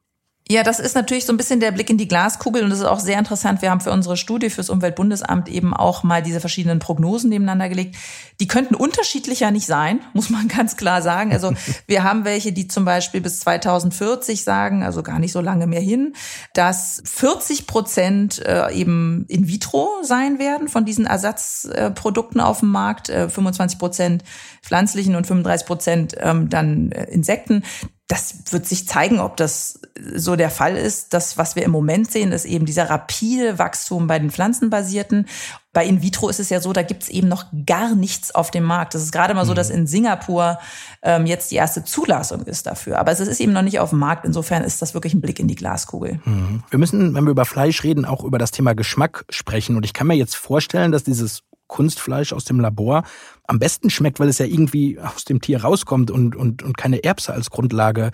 Ja, 0.47 0.61
das 0.61 0.79
ist 0.79 0.93
natürlich 0.93 1.25
so 1.25 1.33
ein 1.33 1.37
bisschen 1.37 1.59
der 1.59 1.71
Blick 1.71 1.89
in 1.89 1.97
die 1.97 2.07
Glaskugel 2.07 2.63
und 2.63 2.69
das 2.69 2.77
ist 2.77 2.85
auch 2.85 2.99
sehr 2.99 3.17
interessant. 3.17 3.63
Wir 3.63 3.71
haben 3.71 3.81
für 3.81 3.91
unsere 3.91 4.15
Studie 4.15 4.51
fürs 4.51 4.69
Umweltbundesamt 4.69 5.49
eben 5.49 5.73
auch 5.73 6.03
mal 6.03 6.21
diese 6.21 6.39
verschiedenen 6.39 6.77
Prognosen 6.77 7.31
nebeneinander 7.31 7.67
gelegt. 7.67 7.95
Die 8.39 8.47
könnten 8.47 8.75
unterschiedlicher 8.75 9.49
nicht 9.49 9.65
sein, 9.65 10.01
muss 10.13 10.29
man 10.29 10.47
ganz 10.47 10.77
klar 10.77 11.01
sagen. 11.01 11.33
Also 11.33 11.51
wir 11.87 12.03
haben 12.03 12.25
welche, 12.25 12.53
die 12.53 12.67
zum 12.67 12.85
Beispiel 12.85 13.21
bis 13.21 13.39
2040 13.39 14.43
sagen, 14.43 14.83
also 14.83 15.01
gar 15.01 15.17
nicht 15.17 15.31
so 15.31 15.41
lange 15.41 15.65
mehr 15.65 15.81
hin, 15.81 16.13
dass 16.53 17.01
40 17.05 17.65
Prozent 17.65 18.45
äh, 18.45 18.71
eben 18.71 19.25
in 19.27 19.47
vitro 19.47 19.89
sein 20.03 20.37
werden 20.37 20.67
von 20.67 20.85
diesen 20.85 21.07
Ersatzprodukten 21.07 22.39
auf 22.39 22.59
dem 22.59 22.69
Markt, 22.69 23.07
25 23.07 23.77
äh, 23.77 23.79
Prozent 23.79 24.23
pflanzlichen 24.61 25.15
und 25.15 25.25
35 25.25 25.65
Prozent 25.65 26.15
ähm, 26.19 26.49
dann 26.49 26.91
äh, 26.91 27.05
Insekten 27.05 27.63
das 28.07 28.35
wird 28.51 28.67
sich 28.67 28.87
zeigen, 28.87 29.19
ob 29.19 29.35
das 29.35 29.79
so 30.13 30.35
der 30.35 30.51
Fall 30.51 30.77
ist. 30.77 31.13
Das, 31.15 31.39
was 31.39 31.55
wir 31.55 31.63
im 31.63 31.71
Moment 31.71 32.11
sehen, 32.11 32.31
ist 32.31 32.45
eben 32.45 32.65
dieser 32.65 32.87
rapide 32.87 33.57
Wachstum 33.57 34.05
bei 34.05 34.19
den 34.19 34.29
pflanzenbasierten. 34.29 35.27
Bei 35.73 35.83
In 35.85 36.03
vitro 36.03 36.29
ist 36.29 36.39
es 36.39 36.49
ja 36.49 36.61
so, 36.61 36.71
da 36.71 36.83
gibt's 36.83 37.09
eben 37.09 37.27
noch 37.27 37.45
gar 37.65 37.95
nichts 37.95 38.33
auf 38.33 38.51
dem 38.51 38.63
Markt. 38.63 38.93
Das 38.93 39.01
ist 39.01 39.11
gerade 39.11 39.33
mal 39.33 39.45
so, 39.45 39.55
dass 39.55 39.69
mhm. 39.69 39.75
in 39.75 39.87
Singapur 39.87 40.59
ähm, 41.01 41.25
jetzt 41.25 41.49
die 41.49 41.55
erste 41.55 41.83
Zulassung 41.83 42.43
ist 42.43 42.67
dafür. 42.67 42.99
Aber 42.99 43.11
es 43.11 43.19
ist 43.19 43.39
eben 43.39 43.53
noch 43.53 43.63
nicht 43.63 43.79
auf 43.79 43.89
dem 43.89 43.99
Markt. 43.99 44.23
Insofern 44.23 44.63
ist 44.63 44.83
das 44.83 44.93
wirklich 44.93 45.15
ein 45.15 45.21
Blick 45.21 45.39
in 45.39 45.47
die 45.47 45.55
Glaskugel. 45.55 46.19
Mhm. 46.25 46.63
Wir 46.69 46.77
müssen, 46.77 47.15
wenn 47.15 47.23
wir 47.23 47.31
über 47.31 47.45
Fleisch 47.45 47.83
reden, 47.83 48.05
auch 48.05 48.23
über 48.23 48.37
das 48.37 48.51
Thema 48.51 48.75
Geschmack 48.75 49.25
sprechen. 49.29 49.75
Und 49.77 49.83
ich 49.83 49.93
kann 49.93 50.05
mir 50.05 50.15
jetzt 50.15 50.35
vorstellen, 50.35 50.91
dass 50.91 51.03
dieses 51.03 51.41
Kunstfleisch 51.75 52.31
aus 52.31 52.45
dem 52.45 52.61
Labor 52.61 53.03
am 53.43 53.59
besten 53.59 53.89
schmeckt, 53.89 54.21
weil 54.21 54.29
es 54.29 54.37
ja 54.37 54.45
irgendwie 54.45 54.97
aus 54.97 55.25
dem 55.25 55.41
Tier 55.41 55.61
rauskommt 55.61 56.09
und, 56.09 56.33
und, 56.33 56.63
und 56.63 56.77
keine 56.77 57.03
Erbse 57.03 57.33
als 57.33 57.49
Grundlage 57.49 58.11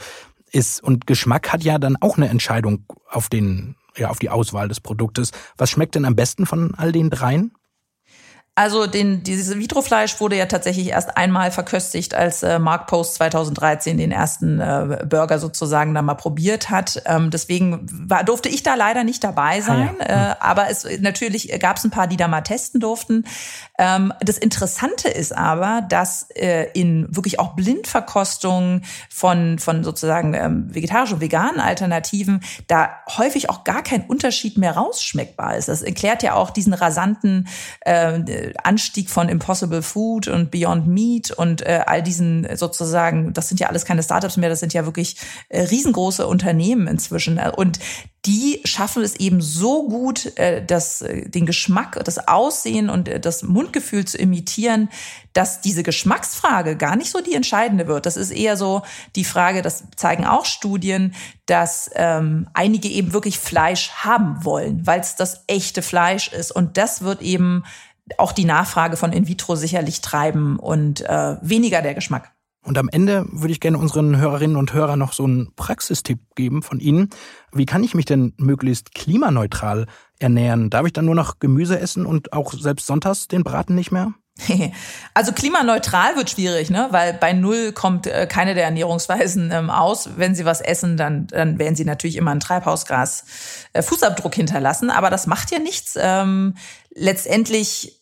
ist. 0.51 0.81
Und 0.81 1.05
Geschmack 1.05 1.53
hat 1.53 1.63
ja 1.63 1.77
dann 1.77 1.95
auch 2.01 2.17
eine 2.17 2.27
Entscheidung 2.29 2.85
auf 3.07 3.29
den, 3.29 3.75
ja, 3.95 4.09
auf 4.09 4.17
die 4.17 4.31
Auswahl 4.31 4.67
des 4.67 4.79
Produktes. 4.79 5.29
Was 5.57 5.69
schmeckt 5.69 5.93
denn 5.93 6.05
am 6.05 6.15
besten 6.15 6.47
von 6.47 6.73
all 6.73 6.91
den 6.91 7.11
dreien? 7.11 7.51
Also 8.61 8.85
den, 8.85 9.23
dieses 9.23 9.57
Vitrofleisch 9.57 10.19
wurde 10.19 10.37
ja 10.37 10.45
tatsächlich 10.45 10.89
erst 10.89 11.17
einmal 11.17 11.49
verköstigt, 11.49 12.13
als 12.13 12.43
äh, 12.43 12.59
Mark 12.59 12.85
Post 12.85 13.15
2013 13.15 13.97
den 13.97 14.11
ersten 14.11 14.59
äh, 14.59 15.03
Burger 15.03 15.39
sozusagen 15.39 15.95
da 15.95 16.03
mal 16.03 16.13
probiert 16.13 16.69
hat. 16.69 17.01
Ähm, 17.07 17.31
deswegen 17.31 17.87
war, 18.07 18.23
durfte 18.23 18.49
ich 18.49 18.61
da 18.61 18.75
leider 18.75 19.03
nicht 19.03 19.23
dabei 19.23 19.61
sein. 19.61 19.95
Ah, 19.97 20.05
ja. 20.07 20.31
äh, 20.33 20.35
aber 20.39 20.69
es 20.69 20.87
natürlich 20.99 21.59
gab 21.59 21.77
es 21.77 21.85
ein 21.85 21.89
paar, 21.89 22.05
die 22.05 22.17
da 22.17 22.27
mal 22.27 22.41
testen 22.41 22.79
durften. 22.79 23.23
Ähm, 23.79 24.13
das 24.19 24.37
Interessante 24.37 25.09
ist 25.09 25.35
aber, 25.35 25.81
dass 25.89 26.29
äh, 26.35 26.67
in 26.75 27.07
wirklich 27.09 27.39
auch 27.39 27.55
Blindverkostungen 27.55 28.85
von, 29.09 29.57
von 29.57 29.83
sozusagen 29.83 30.35
ähm, 30.35 30.67
vegetarischen 30.71 31.15
und 31.15 31.21
veganen 31.21 31.59
Alternativen 31.59 32.41
da 32.67 32.91
häufig 33.17 33.49
auch 33.49 33.63
gar 33.63 33.81
kein 33.81 34.05
Unterschied 34.05 34.59
mehr 34.59 34.73
rausschmeckbar 34.73 35.57
ist. 35.57 35.67
Das 35.67 35.81
erklärt 35.81 36.21
ja 36.21 36.35
auch 36.35 36.51
diesen 36.51 36.75
rasanten 36.75 37.47
äh, 37.79 38.50
Anstieg 38.63 39.09
von 39.09 39.29
Impossible 39.29 39.81
Food 39.81 40.27
und 40.27 40.51
Beyond 40.51 40.87
Meat 40.87 41.31
und 41.31 41.61
äh, 41.61 41.81
all 41.85 42.03
diesen 42.03 42.47
sozusagen, 42.55 43.33
das 43.33 43.49
sind 43.49 43.59
ja 43.59 43.67
alles 43.67 43.85
keine 43.85 44.03
Startups 44.03 44.37
mehr, 44.37 44.49
das 44.49 44.59
sind 44.59 44.73
ja 44.73 44.85
wirklich 44.85 45.17
äh, 45.49 45.61
riesengroße 45.61 46.25
Unternehmen 46.27 46.87
inzwischen. 46.87 47.39
Und 47.39 47.79
die 48.25 48.61
schaffen 48.65 49.01
es 49.01 49.15
eben 49.15 49.41
so 49.41 49.87
gut, 49.87 50.37
äh, 50.37 50.63
das, 50.63 51.01
äh, 51.01 51.27
den 51.27 51.47
Geschmack, 51.47 51.99
das 52.05 52.27
Aussehen 52.27 52.89
und 52.89 53.09
äh, 53.09 53.19
das 53.19 53.41
Mundgefühl 53.41 54.05
zu 54.05 54.17
imitieren, 54.17 54.89
dass 55.33 55.61
diese 55.61 55.81
Geschmacksfrage 55.81 56.75
gar 56.75 56.95
nicht 56.95 57.09
so 57.09 57.21
die 57.21 57.33
entscheidende 57.33 57.87
wird. 57.87 58.05
Das 58.05 58.17
ist 58.17 58.29
eher 58.29 58.57
so 58.57 58.83
die 59.15 59.23
Frage, 59.23 59.63
das 59.63 59.85
zeigen 59.95 60.25
auch 60.25 60.45
Studien, 60.45 61.15
dass 61.47 61.89
ähm, 61.95 62.47
einige 62.53 62.89
eben 62.89 63.11
wirklich 63.13 63.39
Fleisch 63.39 63.89
haben 63.91 64.45
wollen, 64.45 64.85
weil 64.85 64.99
es 64.99 65.15
das 65.15 65.43
echte 65.47 65.81
Fleisch 65.81 66.27
ist. 66.31 66.51
Und 66.51 66.77
das 66.77 67.01
wird 67.01 67.23
eben 67.23 67.63
auch 68.17 68.31
die 68.31 68.45
Nachfrage 68.45 68.97
von 68.97 69.13
In 69.13 69.27
vitro 69.27 69.55
sicherlich 69.55 70.01
treiben 70.01 70.57
und 70.57 71.01
äh, 71.01 71.37
weniger 71.41 71.81
der 71.81 71.93
Geschmack. 71.93 72.31
Und 72.63 72.77
am 72.77 72.89
Ende 72.89 73.25
würde 73.31 73.51
ich 73.51 73.59
gerne 73.59 73.79
unseren 73.79 74.17
Hörerinnen 74.17 74.55
und 74.55 74.73
Hörern 74.73 74.99
noch 74.99 75.13
so 75.13 75.23
einen 75.23 75.53
Praxistipp 75.55 76.19
geben 76.35 76.61
von 76.61 76.79
Ihnen. 76.79 77.09
Wie 77.51 77.65
kann 77.65 77.83
ich 77.83 77.95
mich 77.95 78.05
denn 78.05 78.33
möglichst 78.37 78.93
klimaneutral 78.93 79.87
ernähren? 80.19 80.69
Darf 80.69 80.85
ich 80.85 80.93
dann 80.93 81.05
nur 81.05 81.15
noch 81.15 81.39
Gemüse 81.39 81.79
essen 81.79 82.05
und 82.05 82.33
auch 82.33 82.53
selbst 82.53 82.85
sonntags 82.85 83.27
den 83.27 83.43
Braten 83.43 83.73
nicht 83.73 83.91
mehr? 83.91 84.13
Also 85.13 85.33
klimaneutral 85.33 86.15
wird 86.15 86.29
schwierig, 86.29 86.69
ne? 86.69 86.87
weil 86.91 87.13
bei 87.13 87.33
Null 87.33 87.73
kommt 87.73 88.07
äh, 88.07 88.27
keine 88.27 88.53
der 88.53 88.63
Ernährungsweisen 88.63 89.51
ähm, 89.51 89.69
aus. 89.69 90.11
Wenn 90.15 90.35
Sie 90.35 90.45
was 90.45 90.61
essen, 90.61 90.95
dann, 90.95 91.27
dann 91.27 91.59
werden 91.59 91.75
Sie 91.75 91.83
natürlich 91.83 92.15
immer 92.15 92.31
einen 92.31 92.39
Treibhausgas 92.39 93.25
äh, 93.73 93.83
hinterlassen. 94.33 94.89
Aber 94.89 95.09
das 95.09 95.27
macht 95.27 95.51
ja 95.51 95.59
nichts. 95.59 95.97
Ähm, 95.99 96.55
letztendlich 96.95 98.01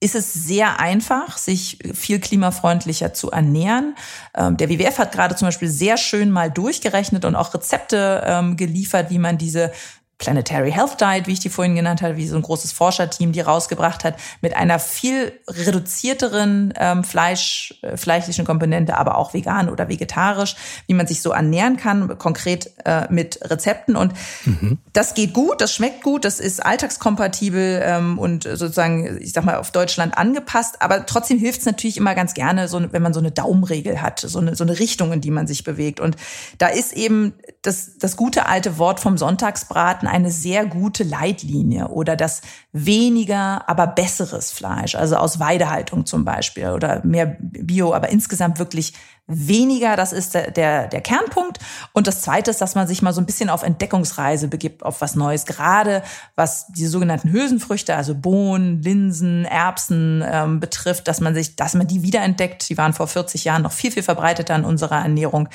ist 0.00 0.14
es 0.14 0.32
sehr 0.32 0.80
einfach, 0.80 1.36
sich 1.36 1.78
viel 1.94 2.20
klimafreundlicher 2.20 3.12
zu 3.12 3.30
ernähren. 3.30 3.94
Ähm, 4.34 4.56
der 4.56 4.70
WWF 4.70 4.98
hat 4.98 5.12
gerade 5.12 5.36
zum 5.36 5.48
Beispiel 5.48 5.68
sehr 5.68 5.98
schön 5.98 6.30
mal 6.30 6.50
durchgerechnet 6.50 7.26
und 7.26 7.36
auch 7.36 7.52
Rezepte 7.52 8.22
ähm, 8.24 8.56
geliefert, 8.56 9.10
wie 9.10 9.18
man 9.18 9.36
diese 9.36 9.72
Planetary 10.20 10.70
Health 10.70 11.00
Diet, 11.00 11.26
wie 11.26 11.32
ich 11.32 11.40
die 11.40 11.48
vorhin 11.48 11.74
genannt 11.74 12.02
habe, 12.02 12.16
wie 12.18 12.28
so 12.28 12.36
ein 12.36 12.42
großes 12.42 12.72
Forscherteam 12.72 13.32
die 13.32 13.40
rausgebracht 13.40 14.04
hat, 14.04 14.16
mit 14.42 14.54
einer 14.54 14.78
viel 14.78 15.32
reduzierteren 15.48 16.74
ähm, 16.76 17.04
Fleisch, 17.04 17.74
äh, 17.80 17.96
fleischlichen 17.96 18.44
Komponente, 18.44 18.98
aber 18.98 19.16
auch 19.16 19.32
vegan 19.32 19.70
oder 19.70 19.88
vegetarisch, 19.88 20.56
wie 20.86 20.92
man 20.92 21.06
sich 21.06 21.22
so 21.22 21.32
ernähren 21.32 21.78
kann, 21.78 22.18
konkret 22.18 22.70
äh, 22.84 23.10
mit 23.10 23.40
Rezepten. 23.42 23.96
Und 23.96 24.12
mhm. 24.44 24.78
das 24.92 25.14
geht 25.14 25.32
gut, 25.32 25.62
das 25.62 25.74
schmeckt 25.74 26.02
gut, 26.02 26.26
das 26.26 26.38
ist 26.38 26.64
alltagskompatibel 26.64 27.80
ähm, 27.82 28.18
und 28.18 28.44
sozusagen, 28.44 29.18
ich 29.22 29.32
sag 29.32 29.46
mal, 29.46 29.56
auf 29.56 29.70
Deutschland 29.70 30.18
angepasst. 30.18 30.82
Aber 30.82 31.06
trotzdem 31.06 31.38
hilft 31.38 31.60
es 31.60 31.66
natürlich 31.66 31.96
immer 31.96 32.14
ganz 32.14 32.34
gerne, 32.34 32.68
so, 32.68 32.92
wenn 32.92 33.02
man 33.02 33.14
so 33.14 33.20
eine 33.20 33.30
Daumenregel 33.30 34.02
hat, 34.02 34.20
so 34.20 34.38
eine, 34.38 34.54
so 34.54 34.64
eine 34.64 34.78
Richtung, 34.78 35.14
in 35.14 35.22
die 35.22 35.30
man 35.30 35.46
sich 35.46 35.64
bewegt. 35.64 35.98
Und 35.98 36.16
da 36.58 36.66
ist 36.66 36.92
eben 36.92 37.32
das, 37.62 37.98
das 37.98 38.16
gute 38.16 38.46
alte 38.46 38.78
Wort 38.78 39.00
vom 39.00 39.18
Sonntagsbraten 39.18 40.08
eine 40.08 40.30
sehr 40.30 40.64
gute 40.64 41.04
Leitlinie 41.04 41.88
oder 41.88 42.16
das 42.16 42.40
weniger, 42.72 43.68
aber 43.68 43.88
besseres 43.88 44.52
Fleisch, 44.52 44.94
also 44.94 45.16
aus 45.16 45.40
Weidehaltung 45.40 46.06
zum 46.06 46.24
Beispiel 46.24 46.68
oder 46.68 47.04
mehr 47.04 47.36
Bio, 47.40 47.92
aber 47.92 48.10
insgesamt 48.10 48.58
wirklich 48.58 48.92
weniger, 49.30 49.96
das 49.96 50.12
ist 50.12 50.34
der, 50.34 50.50
der, 50.50 50.88
der 50.88 51.00
Kernpunkt. 51.00 51.58
Und 51.92 52.06
das 52.06 52.22
Zweite 52.22 52.50
ist, 52.50 52.60
dass 52.60 52.74
man 52.74 52.88
sich 52.88 53.00
mal 53.00 53.12
so 53.12 53.20
ein 53.20 53.26
bisschen 53.26 53.48
auf 53.48 53.62
Entdeckungsreise 53.62 54.48
begibt, 54.48 54.82
auf 54.82 55.00
was 55.00 55.14
Neues. 55.14 55.46
Gerade 55.46 56.02
was 56.34 56.66
die 56.68 56.86
sogenannten 56.86 57.30
Hülsenfrüchte, 57.30 57.94
also 57.94 58.14
Bohnen, 58.14 58.82
Linsen, 58.82 59.44
Erbsen 59.44 60.24
ähm, 60.26 60.58
betrifft, 60.58 61.06
dass 61.06 61.20
man 61.20 61.34
sich, 61.34 61.54
dass 61.54 61.74
man 61.74 61.86
die 61.86 62.02
wiederentdeckt. 62.02 62.68
Die 62.68 62.76
waren 62.76 62.92
vor 62.92 63.06
40 63.06 63.44
Jahren 63.44 63.62
noch 63.62 63.72
viel, 63.72 63.92
viel 63.92 64.02
verbreiteter 64.02 64.56
in 64.56 64.64
unserer 64.64 65.02
Ernährung 65.02 65.48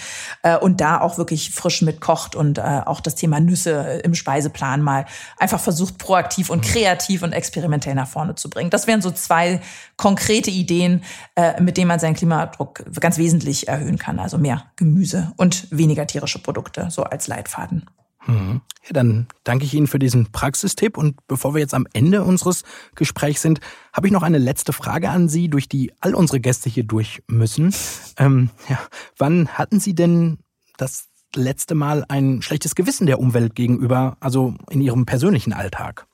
äh, 0.44 0.58
und 0.58 0.80
da 0.80 1.02
auch 1.02 1.18
wirklich 1.18 1.52
frisch 1.52 1.82
mit 1.82 2.00
kocht 2.00 2.36
und 2.36 2.58
äh, 2.58 2.82
auch 2.86 3.02
das 3.02 3.16
Thema 3.16 3.42
Nüsse 3.42 4.02
im 4.04 4.16
Speiseplan 4.16 4.82
mal 4.82 5.06
einfach 5.38 5.60
versucht, 5.60 5.98
proaktiv 5.98 6.50
und 6.50 6.64
kreativ 6.64 7.05
und 7.24 7.34
experimentell 7.34 7.96
nach 7.96 8.08
vorne 8.08 8.36
zu 8.36 8.50
bringen. 8.50 8.70
Das 8.70 8.88
wären 8.88 9.02
so 9.02 9.12
zwei 9.12 9.62
konkrete 9.98 10.52
Ideen, 10.52 11.04
äh, 11.36 11.62
mit 11.62 11.78
denen 11.78 11.88
man 11.88 12.00
seinen 12.00 12.16
Klimadruck 12.16 12.84
ganz 13.00 13.18
wesentlich 13.18 13.68
erhöhen 13.68 13.98
kann. 13.98 14.20
Also 14.20 14.38
mehr 14.38 14.66
Gemüse 14.76 15.32
und 15.38 15.68
weniger 15.72 16.08
tierische 16.08 16.40
Produkte, 16.40 16.88
so 16.90 17.04
als 17.04 17.28
Leitfaden. 17.28 17.86
Mhm. 18.28 18.62
Ja, 18.86 18.94
dann 18.94 19.28
danke 19.44 19.66
ich 19.66 19.74
Ihnen 19.74 19.88
für 19.88 20.00
diesen 20.00 20.32
Praxistipp. 20.32 20.98
Und 20.98 21.16
bevor 21.28 21.54
wir 21.54 21.62
jetzt 21.62 21.74
am 21.74 21.88
Ende 21.94 22.24
unseres 22.24 22.64
Gesprächs 22.96 23.42
sind, 23.42 23.60
habe 23.94 24.08
ich 24.08 24.14
noch 24.14 24.24
eine 24.24 24.38
letzte 24.38 24.74
Frage 24.74 25.10
an 25.10 25.30
Sie, 25.30 25.50
durch 25.50 25.70
die 25.70 25.92
all 26.02 26.16
unsere 26.16 26.40
Gäste 26.40 26.70
hier 26.70 26.84
durch 26.84 27.24
müssen. 27.28 27.74
Ähm, 28.18 28.50
ja, 28.70 28.80
wann 29.18 29.50
hatten 29.50 29.80
Sie 29.80 29.94
denn 29.94 30.40
das 30.78 31.08
letzte 31.36 31.76
Mal 31.76 32.06
ein 32.08 32.42
schlechtes 32.42 32.76
Gewissen 32.76 33.08
der 33.08 33.20
Umwelt 33.20 33.56
gegenüber, 33.56 34.18
also 34.20 34.56
in 34.70 34.82
Ihrem 34.82 35.06
persönlichen 35.06 35.54
Alltag? 35.54 36.08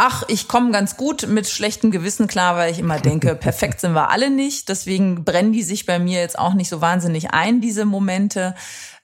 Ach, 0.00 0.22
ich 0.28 0.46
komme 0.46 0.70
ganz 0.70 0.96
gut 0.96 1.26
mit 1.26 1.48
schlechtem 1.48 1.90
Gewissen 1.90 2.28
klar, 2.28 2.54
weil 2.54 2.70
ich 2.70 2.78
immer 2.78 3.00
denke, 3.00 3.34
perfekt 3.34 3.80
sind 3.80 3.94
wir 3.94 4.10
alle 4.10 4.30
nicht. 4.30 4.68
Deswegen 4.68 5.24
brennen 5.24 5.52
die 5.52 5.64
sich 5.64 5.86
bei 5.86 5.98
mir 5.98 6.20
jetzt 6.20 6.38
auch 6.38 6.54
nicht 6.54 6.68
so 6.68 6.80
wahnsinnig 6.80 7.32
ein, 7.32 7.60
diese 7.60 7.84
Momente. 7.84 8.54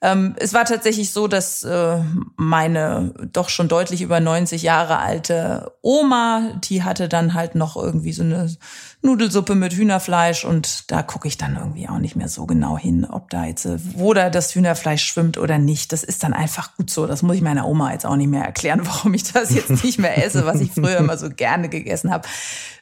Ähm, 0.05 0.35
es 0.37 0.53
war 0.53 0.67
tatsächlich 0.67 1.13
so, 1.13 1.29
dass 1.29 1.65
äh, 1.65 1.97
meine 2.37 3.15
doch 3.33 3.49
schon 3.49 3.69
deutlich 3.69 4.03
über 4.03 4.21
90 4.21 4.63
Jahre 4.63 4.99
alte 4.99 5.73
Oma, 5.81 6.51
die 6.63 6.83
hatte 6.83 7.09
dann 7.09 7.33
halt 7.33 7.55
noch 7.55 7.75
irgendwie 7.75 8.13
so 8.13 8.23
eine 8.23 8.55
Nudelsuppe 9.01 9.55
mit 9.55 9.73
Hühnerfleisch 9.73 10.45
und 10.45 10.91
da 10.91 11.03
gucke 11.03 11.27
ich 11.27 11.39
dann 11.39 11.57
irgendwie 11.57 11.89
auch 11.89 11.97
nicht 11.97 12.17
mehr 12.17 12.29
so 12.29 12.45
genau 12.45 12.77
hin, 12.77 13.07
ob 13.07 13.31
da 13.31 13.47
jetzt, 13.47 13.65
äh, 13.65 13.79
wo 13.97 14.13
da 14.13 14.29
das 14.29 14.55
Hühnerfleisch 14.55 15.03
schwimmt 15.03 15.39
oder 15.39 15.57
nicht. 15.57 15.91
Das 15.91 16.05
ist 16.05 16.23
dann 16.23 16.35
einfach 16.35 16.77
gut 16.77 16.91
so. 16.91 17.07
Das 17.07 17.23
muss 17.23 17.37
ich 17.37 17.43
meiner 17.43 17.67
Oma 17.67 17.91
jetzt 17.93 18.05
auch 18.05 18.17
nicht 18.17 18.29
mehr 18.29 18.45
erklären, 18.45 18.83
warum 18.85 19.15
ich 19.15 19.33
das 19.33 19.55
jetzt 19.55 19.85
nicht 19.85 19.99
mehr 19.99 20.23
esse, 20.23 20.45
was 20.45 20.61
ich 20.61 20.73
früher 20.73 20.99
immer 20.99 21.17
so 21.17 21.31
gerne 21.31 21.71
gegessen 21.71 22.11
habe. 22.11 22.29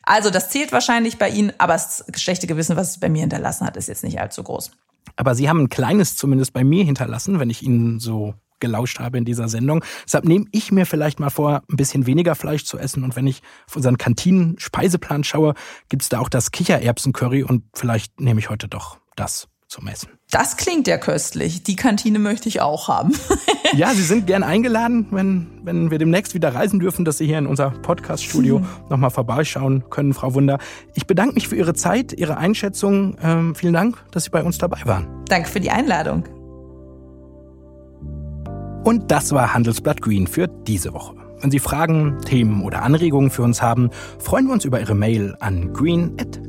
Also 0.02 0.30
das 0.30 0.50
zählt 0.50 0.72
wahrscheinlich 0.72 1.18
bei 1.18 1.28
Ihnen, 1.28 1.52
aber 1.58 1.74
das 1.74 2.04
schlechte 2.16 2.46
Gewissen, 2.46 2.76
was 2.76 2.90
es 2.90 3.00
bei 3.00 3.08
mir 3.08 3.20
hinterlassen 3.20 3.66
hat, 3.66 3.76
ist 3.76 3.88
jetzt 3.88 4.04
nicht 4.04 4.20
allzu 4.20 4.42
groß. 4.42 4.72
Aber 5.16 5.34
Sie 5.34 5.48
haben 5.48 5.60
ein 5.60 5.68
kleines 5.68 6.16
zumindest 6.16 6.52
bei 6.52 6.64
mir 6.64 6.84
hinterlassen, 6.84 7.38
wenn 7.38 7.50
ich 7.50 7.62
Ihnen 7.62 8.00
so 8.00 8.34
gelauscht 8.62 9.00
habe 9.00 9.18
in 9.18 9.24
dieser 9.24 9.48
Sendung. 9.48 9.84
Deshalb 10.04 10.24
nehme 10.24 10.46
ich 10.52 10.72
mir 10.72 10.86
vielleicht 10.86 11.20
mal 11.20 11.30
vor, 11.30 11.62
ein 11.68 11.76
bisschen 11.76 12.06
weniger 12.06 12.34
Fleisch 12.34 12.64
zu 12.64 12.78
essen. 12.78 13.02
Und 13.04 13.16
wenn 13.16 13.26
ich 13.26 13.42
auf 13.66 13.76
unseren 13.76 13.98
Kantinen-Speiseplan 13.98 15.24
schaue, 15.24 15.54
gibt 15.88 16.02
es 16.02 16.08
da 16.08 16.20
auch 16.20 16.28
das 16.28 16.52
Kichererbsen-Curry 16.52 17.42
und 17.42 17.64
vielleicht 17.74 18.20
nehme 18.20 18.40
ich 18.40 18.48
heute 18.48 18.68
doch 18.68 18.98
das 19.16 19.48
zum 19.72 19.88
Essen. 19.88 20.10
Das 20.30 20.58
klingt 20.58 20.86
ja 20.86 20.98
köstlich. 20.98 21.62
Die 21.62 21.76
Kantine 21.76 22.18
möchte 22.18 22.48
ich 22.48 22.60
auch 22.60 22.88
haben. 22.88 23.14
ja, 23.72 23.92
Sie 23.94 24.02
sind 24.02 24.26
gern 24.26 24.42
eingeladen, 24.42 25.06
wenn, 25.10 25.60
wenn 25.64 25.90
wir 25.90 25.98
demnächst 25.98 26.34
wieder 26.34 26.54
reisen 26.54 26.78
dürfen, 26.78 27.06
dass 27.06 27.18
Sie 27.18 27.26
hier 27.26 27.38
in 27.38 27.46
unser 27.46 27.70
Podcast-Studio 27.70 28.58
mhm. 28.58 28.66
nochmal 28.90 29.10
vorbeischauen 29.10 29.84
können, 29.88 30.12
Frau 30.12 30.34
Wunder. 30.34 30.58
Ich 30.94 31.06
bedanke 31.06 31.34
mich 31.34 31.48
für 31.48 31.56
Ihre 31.56 31.72
Zeit, 31.72 32.12
Ihre 32.12 32.36
Einschätzung. 32.36 33.16
Ähm, 33.22 33.54
vielen 33.54 33.72
Dank, 33.72 33.96
dass 34.10 34.24
Sie 34.24 34.30
bei 34.30 34.42
uns 34.42 34.58
dabei 34.58 34.80
waren. 34.84 35.08
Danke 35.28 35.48
für 35.48 35.60
die 35.60 35.70
Einladung. 35.70 36.24
Und 38.84 39.10
das 39.10 39.32
war 39.32 39.54
Handelsblatt 39.54 40.02
Green 40.02 40.26
für 40.26 40.48
diese 40.48 40.92
Woche. 40.92 41.14
Wenn 41.40 41.50
Sie 41.50 41.58
Fragen, 41.58 42.20
Themen 42.24 42.62
oder 42.62 42.82
Anregungen 42.82 43.30
für 43.30 43.42
uns 43.42 43.62
haben, 43.62 43.90
freuen 44.18 44.46
wir 44.46 44.52
uns 44.52 44.64
über 44.64 44.80
Ihre 44.80 44.94
Mail 44.94 45.34
an 45.40 45.72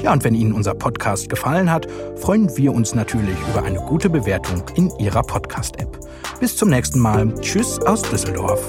Ja, 0.02 0.12
und 0.12 0.24
wenn 0.24 0.34
Ihnen 0.36 0.54
unser 0.54 0.74
Podcast 0.74 1.30
gefallen 1.30 1.72
hat, 1.72 1.88
freuen 2.18 2.56
wir 2.58 2.74
uns 2.74 2.96
natürlich 2.96 3.38
über 3.50 3.64
eine 3.64 3.80
gute 3.80 4.10
Bewertung 4.10 4.64
in 4.76 4.90
Ihrer 5.00 5.22
Podcast-App. 5.22 6.00
Bis 6.40 6.58
zum 6.58 6.70
nächsten 6.70 7.00
Mal. 7.00 7.34
Tschüss 7.40 7.80
aus 7.80 8.02
Düsseldorf. 8.02 8.68